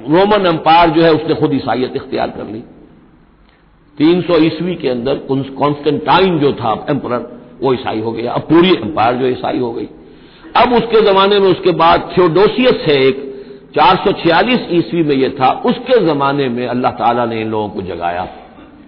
रोमन 0.09 0.47
एम्पायर 0.47 0.91
जो 0.91 1.03
है 1.03 1.13
उसने 1.15 1.35
खुद 1.35 1.55
ईसाइत 1.55 1.97
इख्तियार 1.97 2.31
कर 2.31 2.47
ली। 2.47 2.61
तीन 3.99 4.21
सौ 4.23 4.37
ईस्वी 4.39 4.75
के 4.75 4.89
अंदर 4.89 5.15
कॉन्स्टेंटाइन 5.29 6.39
जो 6.39 6.53
था 6.53 6.73
एम्पर 6.91 7.17
वो 7.63 7.73
ईसाई 7.75 8.01
हो 8.01 8.13
गया। 8.13 8.33
अब 8.33 8.41
पूरी 8.43 8.71
एम्पायर 8.71 9.17
जो 9.17 9.27
ईसाई 9.29 9.59
हो 9.59 9.73
गई। 9.73 9.89
अब 10.57 10.73
उसके 10.75 11.01
जमाने 11.03 11.39
में 11.39 11.49
उसके 11.49 11.73
बाद 11.77 12.11
थियोडोसियस 12.17 12.85
है 12.87 12.97
एक 13.03 13.21
चार 13.75 13.97
सौ 13.97 14.13
छियालीस 14.13 14.67
ईस्वी 14.71 15.03
में 15.03 15.15
यह 15.17 15.29
था। 15.41 15.51
उसके 15.67 16.07
जमाने 16.07 16.49
में 16.49 16.67
अल्लाह 16.67 16.93
ताला 16.93 17.25
ने 17.27 17.41
इन 17.41 17.51
लोगों 17.51 17.69
को 17.69 17.83
जगाया। 17.83 18.25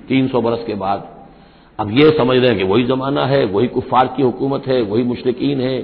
तीन 0.09 0.29
सौ 0.29 0.41
बरस 0.41 0.65
के 0.67 0.75
बाद। 0.75 1.09
अब 1.79 1.91
ये 1.91 2.11
समझ 2.11 2.37
रहे 2.39 2.49
हैं 2.49 2.59
कि 2.59 2.65
वही 2.65 2.85
जमाना 2.85 3.25
है, 3.27 3.45
वही 3.45 3.67
कुफार 3.67 4.07
की 4.07 4.23
हुकूमत 4.23 4.67
है, 4.67 4.81
वही 4.83 5.03
मुशरकिन 5.03 5.61
है। 5.61 5.79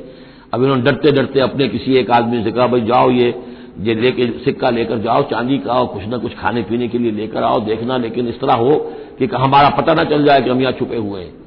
अब 0.55 0.63
इन्होंने 0.63 0.83
डरते 0.83 1.13
डरते 1.13 1.41
अपने 1.41 1.69
किसी 1.69 1.95
एक 1.95 2.11
आदमी 2.11 2.45
से 2.45 2.53
कहा, 2.53 2.67
भाई 2.67 2.81
जाओ 2.81 3.11
ये 3.11 3.35
ये 3.81 3.95
लेके, 3.95 4.27
सिक्का 4.45 4.71
लेकर 4.71 4.99
जाओ, 4.99 5.23
चांदी 5.23 5.59
का 5.59 5.73
आओ, 5.73 5.87
कुछ 5.87 6.05
ना 6.05 6.17
कुछ 6.19 6.35
खाने 6.35 6.63
पीने 6.63 6.89
के 6.89 6.99
लिए 6.99 7.11
लेकर 7.13 7.43
आओ, 7.43 7.61
देखना, 7.61 7.97
लेकिन 7.97 8.29
इस 8.29 8.41
तरह 8.41 8.55
हो 8.55 8.75
कि 9.19 9.29
हमारा 9.35 9.69
पता 9.69 9.95
ना 9.95 10.05
चल 10.05 10.25
जाए 10.25 10.41
कि 10.41 10.51
हम 10.51 10.61
यहाँ 10.61 10.73
छुपे 10.73 10.97
हुए 10.97 11.21
हैं। 11.21 11.40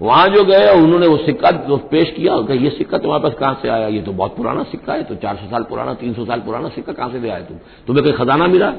वहाँ 0.00 0.28
जो 0.28 0.44
गए 0.44 0.68
उन्होंने 0.72 1.06
वो 1.06 1.16
सिक्का 1.18 1.50
तो 1.50 1.76
पेश 1.90 2.10
किया 2.16 2.36
कि 2.42 2.58
ये 2.64 2.70
सिक्का 2.70 2.98
तुम्हारे 2.98 3.22
पास 3.22 3.32
कहाँ 3.34 3.58
से 3.62 3.68
आया? 3.68 3.86
ये 3.88 4.00
तो 4.02 4.12
बहुत 4.12 4.36
पुराना 4.36 4.62
सिक्का 4.64 4.92
है 4.92 5.02
तो 5.04 5.14
चार 5.16 5.36
सौ 5.36 5.50
साल 5.50 5.62
पुराना, 5.62 5.94
तीन 5.94 6.12
सौ 6.14 6.24
साल 6.24 6.40
पुराना 6.40 6.68
सिक्का 6.68 6.92
कहाँ 6.92 7.10
से 7.10 7.20
ले 7.20 7.30
आए 7.30 7.42
तुम? 7.42 7.56
तुम्हें 7.86 8.04
कोई 8.04 8.12
खजाना 8.14 8.46
मिला? 8.48 8.70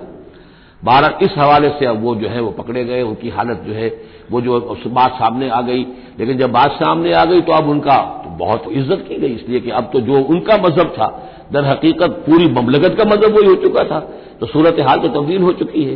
बारह 0.84 1.20
इस 1.24 1.34
हवाले 1.38 1.70
से 1.70 1.86
अब 1.86 2.02
वो 2.04 2.14
जो 2.16 2.28
है 2.30 2.42
वो 2.42 2.52
पकड़े 2.52 2.84
गए, 2.86 3.02
उनकी 3.04 3.30
हालत 3.30 3.64
जो 3.66 3.74
है, 3.74 3.88
वो 4.32 4.42
जो 4.42 4.60
बात 4.90 5.12
सामने 5.14 5.50
आ 5.50 5.62
गई। 5.62 5.86
लेकिन 6.20 6.38
जब 6.38 6.52
बात 6.52 6.72
सामने 6.74 7.14
आ 7.14 7.24
गई 7.26 7.42
तो 7.42 7.54
अब 7.54 7.70
उनका 7.70 7.98
तो 8.24 8.30
बहुत 8.38 8.68
इज़्ज़त 8.72 9.04
की 9.10 9.16
गई, 9.16 9.34
इसलिए 9.36 9.60
कि 9.60 9.70
अब 9.72 9.90
तो 9.94 10.02
जो 10.02 10.22
उनका 10.26 10.58
मज़हब 10.60 10.94
था 10.98 11.08
दर 11.52 11.66
हकीकत 11.66 12.24
पूरी 12.26 12.48
ममलकत 12.52 12.96
का 12.98 13.06
मज़हब 13.06 13.36
वही 13.36 13.48
हो 13.48 13.56
चुका 13.58 13.84
था। 13.84 14.00
तो 14.40 14.46
सूरत 14.46 14.80
हाल 14.80 15.00
तो 15.00 15.08
तब्दील 15.12 15.42
हो 15.42 15.52
चुकी 15.54 15.84
है। 15.84 15.96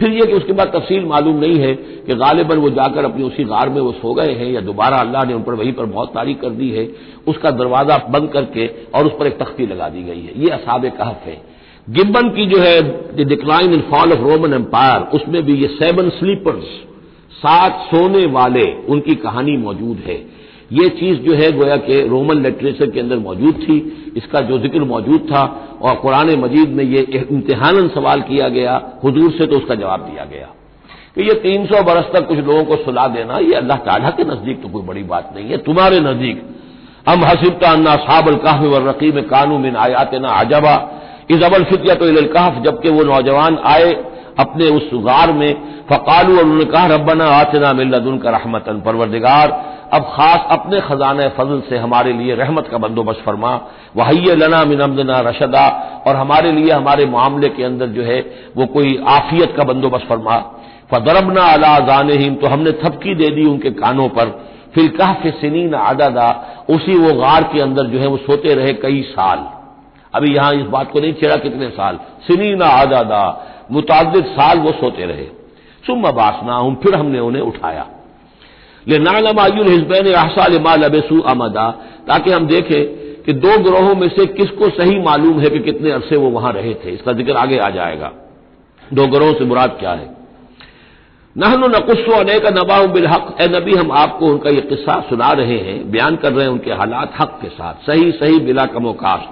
फिर 0.00 0.12
यह 0.12 0.24
कि 0.24 0.32
उसके 0.32 0.52
बाद 0.52 0.68
तफसील 0.68 1.04
मालूम 1.06 1.36
नहीं 1.36 1.58
है 1.58 1.74
कि 2.06 2.14
गालिबन 2.16 2.58
वो 2.58 2.70
जाकर 2.70 3.04
अपनी 3.04 3.22
उसी 3.22 3.44
गार 3.44 3.68
में 3.68 3.80
वो 3.80 3.92
सो 3.92 4.14
गए 4.14 4.32
हैं 4.34 4.50
या 4.52 4.60
दोबारा 4.62 4.96
अल्लाह 4.98 5.24
ने 5.24 5.34
उन 5.34 5.42
पर 5.42 5.54
वहीं 5.54 5.72
पर 5.72 5.86
बहुत 5.86 6.14
तारीख 6.14 6.40
कर 6.40 6.50
दी 6.52 6.70
है, 6.70 6.88
उसका 7.26 7.50
दरवाज़ा 7.52 7.96
बंद 8.10 8.30
करके 8.30 8.66
और 8.94 9.06
उस 9.06 9.12
पर 9.20 9.26
एक 9.26 9.38
तख्ती 9.38 9.66
लगा 9.66 9.88
दी 9.88 10.02
गई 10.02 10.22
है। 10.22 10.32
ये 10.36 10.50
असाब 10.50 10.86
कहफ 10.90 11.26
है। 11.26 11.40
गिब्बन 11.88 12.28
की 12.30 12.46
जो 12.46 12.58
है 12.58 12.80
the 13.16 13.28
decline 13.28 13.72
in 13.74 13.80
fall 13.90 14.12
of 14.12 14.20
Roman 14.20 14.54
empire 14.54 15.08
उसमें 15.16 15.42
भी 15.42 15.54
ये 15.56 15.68
सेवन 15.74 16.08
स्लीपर्स 16.10 16.64
सात 17.34 17.80
सोने 17.86 18.26
वाले, 18.32 18.64
उनकी 18.88 19.14
कहानी 19.16 19.56
मौजूद 19.58 20.02
है। 20.06 20.16
ये 20.72 20.88
चीज़ 20.88 21.18
जो 21.18 21.34
है 21.34 21.50
गोया 21.52 21.76
कि 21.76 22.00
रोमन 22.08 22.42
लिटरेचर 22.42 22.90
के 22.90 23.00
अंदर 23.00 23.18
मौजूद 23.18 23.54
थी, 23.54 23.76
इसका 24.16 24.40
जो 24.40 24.58
ज़िक्र 24.58 24.84
मौजूद 24.84 25.20
था, 25.22 25.42
और 25.82 25.94
कुरान 25.94 26.30
मजीद 26.40 26.68
में 26.68 26.84
ये 26.84 27.00
इम्तिहान 27.30 27.88
सवाल 27.88 28.20
किया 28.20 28.48
गया, 28.48 28.74
हजूर 29.04 29.30
से 29.32 29.46
तो 29.46 29.56
उसका 29.56 29.74
जवाब 29.74 30.00
दिया 30.00 30.24
गया। 30.24 30.48
कि 31.14 31.22
ये 31.22 31.34
तीन 31.34 31.66
सौ 31.66 31.82
बरस 31.82 32.04
तक 32.14 32.28
कुछ 32.28 32.38
लोगों 32.38 32.64
को 32.64 32.76
सुला 32.76 33.06
देना, 33.08 33.38
ये 33.38 33.54
अल्लाह 33.54 33.78
ताला 33.78 34.10
के 34.10 34.24
नज़दीक 34.24 34.62
तो 34.62 34.68
कोई 34.68 34.82
बड़ी 34.82 35.02
बात 35.04 35.32
नहीं 35.36 35.48
है, 35.50 35.56
तुम्हारे 35.58 36.00
नज़दीक। 36.00 36.42
हम 37.08 37.24
हसीबता 37.24 37.70
अन्ना 37.72 37.94
साबल 38.02 38.34
काफ 38.36 38.60
व 38.62 38.88
रकीब 38.88 39.20
कानू 39.30 39.58
मिन 39.58 39.76
आयात 39.76 40.14
ना 40.14 40.28
आजबा 40.30 40.74
इस 41.30 41.42
अबल 41.42 41.64
फितिया 41.64 41.94
तो 41.94 42.06
इलकाफ 42.08 42.62
जबकि 42.64 42.90
वो 42.90 43.02
नौजवान 43.04 43.58
आए 43.64 43.92
अपने 44.38 44.68
उस 44.68 44.88
गार 45.04 45.32
में, 45.32 45.52
फ़कालू 45.90 46.36
और 46.36 46.44
उन्होंने 46.44 46.64
कहा, 46.64 46.86
रब्बना 46.86 47.24
आतना 47.32 47.72
मिल्लदुन 47.72 48.18
का 48.18 48.30
रहमतन, 48.30 48.80
परवरदिगार। 48.86 49.48
अब 49.92 50.02
खास 50.02 50.46
अपने 50.50 50.80
खजान 50.80 51.28
फजल 51.28 51.62
से 51.68 51.78
हमारे 51.78 52.12
लिए 52.12 52.34
रहमत 52.34 52.68
का 52.68 52.78
बंदोबस्त 52.78 53.20
फरमा। 53.20 53.60
वही 53.96 54.34
लना 54.34 54.64
मिनमदना 54.64 55.18
रशदा, 55.20 55.66
और 56.06 56.16
हमारे 56.16 56.52
लिए, 56.52 56.70
हमारे 56.72 57.06
मामले 57.06 57.48
के 57.48 57.64
अंदर 57.64 57.86
जो 57.86 58.02
है, 58.02 58.20
वो 58.56 58.66
कोई 58.66 59.04
आफियत 59.08 59.54
का 59.56 59.64
बंदोबस्त 59.64 60.06
फरमा। 60.06 60.38
फदरबना 60.90 61.42
अला 61.42 61.78
जानहिम 61.78 62.34
तो 62.34 62.46
हमने 62.46 62.72
थपकी 62.72 63.14
दे 63.14 63.28
दी 63.28 63.44
उनके 63.44 63.70
कानों 63.70 64.08
पर। 64.08 64.28
फिल 64.74 64.88
कहफ 64.88 65.26
सिनीन 65.26 65.74
आदादा 65.74 66.28
उसी 66.70 66.96
वो 66.98 67.14
गार 67.14 67.42
के 67.42 67.60
अंदर 67.60 67.84
जो 67.84 67.98
है, 67.98 68.06
वो 68.06 68.16
सोते 68.16 68.54
रहे 68.54 68.72
कई 68.72 69.02
साल। 69.02 69.46
अभी 70.14 70.34
यहाँ 70.34 70.52
इस 70.54 70.66
बात 70.66 70.90
को 70.92 71.00
नहीं 71.00 71.12
छेड़ा 71.12 71.36
कितने 71.36 71.68
साल। 71.68 71.98
सिनीना 72.26 72.66
आदादा 72.66 73.22
मुताद 73.70 74.24
साल 74.26 74.58
वो 74.58 74.72
सोते 74.72 75.06
रहे। 75.06 75.26
सुम 75.86 76.10
बासना 76.10 76.54
हूँ 76.54 76.74
फिर 76.82 76.94
हमने 76.94 77.18
उन्हें 77.18 77.42
उठाया। 77.42 77.86
ले 78.88 78.98
नालमायुल 78.98 79.68
हिजबैन 79.68 80.12
अहसाल 80.12 80.58
माल 80.60 80.82
अमदा। 80.82 81.70
ताकि 82.06 82.30
हम 82.30 82.46
देखें 82.46 83.02
कि 83.22 83.32
दो 83.32 83.58
ग्रोहों 83.58 83.94
में 83.94 84.08
से 84.08 84.26
किसको 84.28 84.68
सही 84.70 84.98
मालूम 84.98 85.40
है 85.40 85.50
कि 85.50 85.58
कितने 85.58 85.90
अरसे 85.90 86.16
वो 86.16 86.30
वहाँ 86.30 86.52
रहे 86.52 86.74
थे। 86.74 86.90
इसका 86.90 87.12
ज़िक्र 87.12 87.36
आगे 87.36 87.58
आ 87.58 87.68
जाएगा। 87.70 88.12
दो 88.92 89.06
ग्रोहों 89.06 89.34
से 89.34 89.44
मुराद 89.44 89.76
क्या 89.80 89.92
है? 89.92 90.10
नहन 91.36 91.64
नकुस्सो 91.70 92.12
अनेक 92.12 92.46
नबा 92.46 92.80
बिल 92.86 93.06
हक। 93.06 93.36
ए 93.40 93.46
नबी, 93.48 93.74
हम 93.74 93.92
आपको 93.92 94.26
उनका 94.26 94.50
ये 94.50 94.60
किस्सा 94.60 95.00
सुना 95.00 95.30
रहे 95.32 95.58
हैं, 95.58 95.90
बयान 95.90 96.16
कर 96.16 96.32
रहे 96.32 96.44
हैं 96.44 96.52
उनके 96.52 96.72
हालात 96.72 97.12
हक 97.18 97.38
के 97.42 97.48
साथ। 97.48 97.86
सही 97.86 98.10
सही 98.12 98.38
बिला 98.38 98.64
कमोकाश 98.66 99.28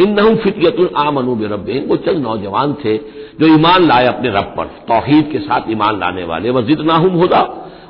इन 0.00 0.12
नहू 0.12 0.34
फितयतुल 0.34 0.88
आमनु 0.96 1.34
रब 1.44 1.68
वो 1.88 1.96
चंद 1.96 2.18
नौजवान 2.18 2.72
थे 2.74 2.96
जो 3.40 3.46
ईमान 3.46 3.86
लाए 3.86 4.06
अपने 4.06 4.28
रब 4.28 4.54
पर। 4.56 4.64
तोहीद 4.88 5.28
के 5.32 5.38
साथ 5.38 5.70
ईमान 5.70 5.98
लाने 6.00 6.24
वाले। 6.24 6.50
वह 6.50 6.62
जितना 6.62 6.94
होदा। 6.94 7.42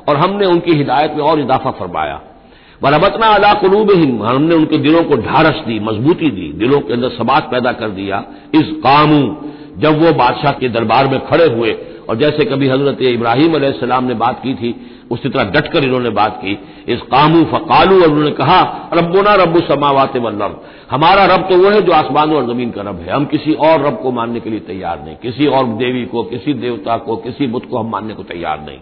और 0.08 0.16
हमने 0.16 0.46
उनकी 0.46 0.72
हिदायत 0.72 1.12
में 1.12 1.22
और 1.22 1.40
इजाफा 1.40 1.70
फरमाया। 1.70 2.20
बरबतना 2.82 3.26
अला 3.26 3.52
कलूब 3.54 3.90
हमने 4.24 4.54
उनके 4.54 4.78
दिलों 4.78 5.02
को 5.04 5.16
ढारस 5.18 5.62
दी, 5.66 5.78
मजबूती 5.80 6.30
दी, 6.30 6.52
दिलों 6.58 6.80
के 6.80 6.92
अंदर 6.92 7.08
समाज 7.10 7.42
पैदा 7.50 7.72
कर 7.72 7.88
दिया। 7.90 8.24
इस 8.54 8.72
कामू, 8.84 9.20
जब 9.78 10.02
वो 10.02 10.12
बादशाह 10.14 10.52
के 10.52 10.68
दरबार 10.70 11.08
में 11.08 11.20
खड़े 11.26 11.46
हुए, 11.46 11.72
और 12.08 12.16
जैसे 12.16 12.44
कभी 12.44 12.68
हज़रत 12.68 13.02
इब्राहिम 13.02 13.54
सलाम 13.72 14.04
ने 14.04 14.14
बात 14.16 14.40
की 14.42 14.54
थी, 14.54 14.74
उसी 15.10 15.28
तरह 15.28 15.50
डटकर 15.50 15.84
इन्होंने 15.84 16.10
बात 16.10 16.38
की। 16.44 16.58
इस 16.88 17.00
कामू 17.10 17.42
फकालू, 17.46 18.00
और 18.02 18.08
उन्होंने 18.08 18.30
कहा 18.32 18.60
रबोना 18.94 19.34
रब 19.34 19.60
समावात 19.64 20.16
वल्लभ 20.16 20.60
हमारा 20.90 21.24
रब 21.26 21.48
तो 21.48 21.56
वो 21.56 21.70
है 21.70 21.80
जो 21.80 21.92
आसमानों 21.92 22.36
और 22.36 22.46
ज़मीन 22.46 22.70
का 22.70 22.82
रब 22.82 23.00
है। 23.00 23.12
हम 23.12 23.24
किसी 23.26 23.52
और 23.54 23.86
रब 23.86 24.00
को 24.02 24.10
मानने 24.12 24.40
के 24.40 24.50
लिए 24.50 24.60
तैयार 24.62 25.04
नहीं, 25.04 25.16
किसी 25.16 25.46
और 25.48 25.66
देवी 25.76 26.04
को, 26.04 26.22
किसी 26.24 26.54
देवता 26.54 26.96
को, 26.96 27.16
किसी 27.18 27.46
बुद्ध 27.46 27.66
को 27.66 27.78
हम 27.78 27.90
मानने 27.90 28.14
को 28.14 28.22
तैयार 28.24 28.60
नहीं। 28.60 28.78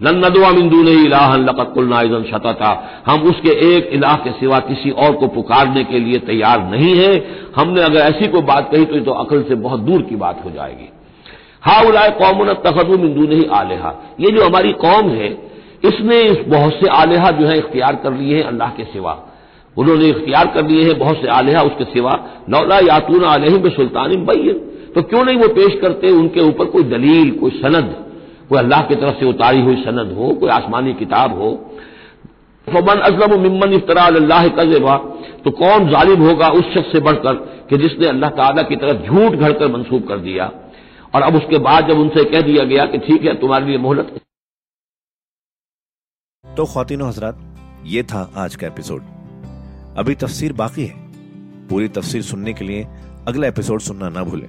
लन 0.00 0.16
नदवा 0.18 0.50
मिंदू 0.52 0.82
नहीं 0.82 1.04
इलाहन 1.04 1.44
लकतुल्नाइजन 1.44 2.22
शतता 2.22 2.70
हम 3.06 3.22
उसके 3.28 3.52
एक 3.66 3.88
इलाह 3.94 4.14
के 4.24 4.30
सिवा 4.32 4.58
किसी 4.66 4.90
और 4.98 5.12
को 5.14 5.26
पुकारने 5.36 5.84
के 5.84 6.00
लिए 6.00 6.18
तैयार 6.26 6.68
नहीं 6.70 6.94
है 6.96 7.12
हमने 7.56 7.82
अगर 7.82 8.00
ऐसी 8.00 8.28
कोई 8.28 8.42
बात 8.44 8.70
कही 8.72 8.84
तो, 8.84 9.00
तो 9.00 9.12
अकल 9.14 9.42
से 9.42 9.54
बहुत 9.56 9.80
दूर 9.82 10.02
की 10.02 10.16
बात 10.16 10.44
हो 10.44 10.50
जाएगी 10.50 10.88
हा 11.62 11.80
उलाय 11.88 12.10
कौमन 12.18 12.52
तखदू 12.64 12.98
मिंदू 12.98 13.26
नहीं 13.26 13.46
आलेहा 13.54 13.94
ये 14.20 14.30
जो 14.30 14.44
हमारी 14.44 14.72
कौम 14.80 15.08
है 15.12 15.30
इसने 15.84 16.20
इस 16.24 16.44
बहुत 16.48 16.72
से 16.74 16.88
आलेहा 16.94 17.30
जो 17.40 17.46
है 17.46 17.58
इख्तियार 17.58 17.96
कर 18.04 18.12
लिए 18.14 18.36
हैं 18.36 18.44
अल्लाह 18.44 18.70
के 18.76 18.84
सिवा 18.86 19.18
उन्होंने 19.76 20.08
इख्तियार 20.10 20.46
कर 20.54 20.66
लिए 20.66 20.84
हैं 20.84 20.98
बहुत 20.98 21.20
से 21.22 21.28
आलेहा 21.32 21.62
उसके 21.64 21.84
सिवा 21.86 22.18
नौला 22.50 22.78
यातून 22.84 23.24
आलहिम 23.26 23.62
में 23.62 23.70
सुल्तान 23.72 24.14
बैन 24.26 24.64
तो 24.94 25.02
क्यों 25.04 25.24
नहीं 25.24 25.38
वो 25.38 25.48
पेश 25.54 25.78
करते 25.80 26.10
उनके 26.14 26.40
ऊपर 26.42 26.64
कोई 26.70 26.82
दलील 26.90 27.30
कोई 27.40 27.50
सनद 27.60 27.94
कोई 28.48 28.58
अल्लाह 28.58 28.82
की 28.82 28.94
तरफ़ 28.94 29.18
से 29.20 29.26
उतारी 29.26 29.60
हुई 29.60 29.76
सनद 29.76 30.12
हो, 30.12 30.34
कोई 30.34 30.50
आसमानी 30.50 30.94
किताब 30.94 31.38
हो। 31.38 31.50
फमन 32.66 33.00
अजलम 33.02 33.40
मिम्मन 33.40 33.72
इफ्तरा 33.72 34.02
अल्लाह 34.04 34.46
तो 35.44 35.50
कौन 35.52 35.88
जालिम 35.90 36.22
होगा 36.22 36.48
उस 36.50 36.72
शख्स 36.74 36.92
से 36.92 37.00
बढ़कर 37.00 37.34
कि 37.70 37.76
जिसने 37.78 38.06
अल्लाह 38.08 38.30
ताला 38.32 38.62
की 38.62 38.76
तरफ़ 38.76 39.02
झूठ 39.04 39.32
घड़कर 39.34 39.72
मंसूब 39.72 40.08
कर 40.08 40.18
दिया? 40.20 40.50
और 41.14 41.22
अब 41.22 41.36
उसके 41.36 41.58
बाद 41.60 41.88
जब 41.88 41.98
उनसे 41.98 42.24
कह 42.24 42.40
दिया 42.42 42.64
गया 42.64 42.84
कि 42.86 42.98
ठीक 43.00 43.24
है, 43.24 43.34
तुम्हारे 43.40 43.66
लिए 43.66 43.78
मोहलत। 43.78 44.16
तो 46.44 46.64
खातिन 46.64 47.02
हजरात, 47.02 47.38
ये 47.86 48.02
था 48.02 48.30
आज 48.36 48.56
का 48.56 48.66
एपिसोड। 48.66 49.02
अभी 49.98 50.14
तफसीर 50.16 50.52
बाकी 50.54 50.84
है। 50.84 50.94
पूरी 51.68 51.88
तफसीर 51.90 52.22
सुनने 52.24 52.52
के 52.52 52.64
लिए 52.64 52.86
अगला 53.28 53.46
एपिसोड 53.48 53.80
सुनना 53.80 54.08
ना 54.08 54.22
भूलें। 54.24 54.48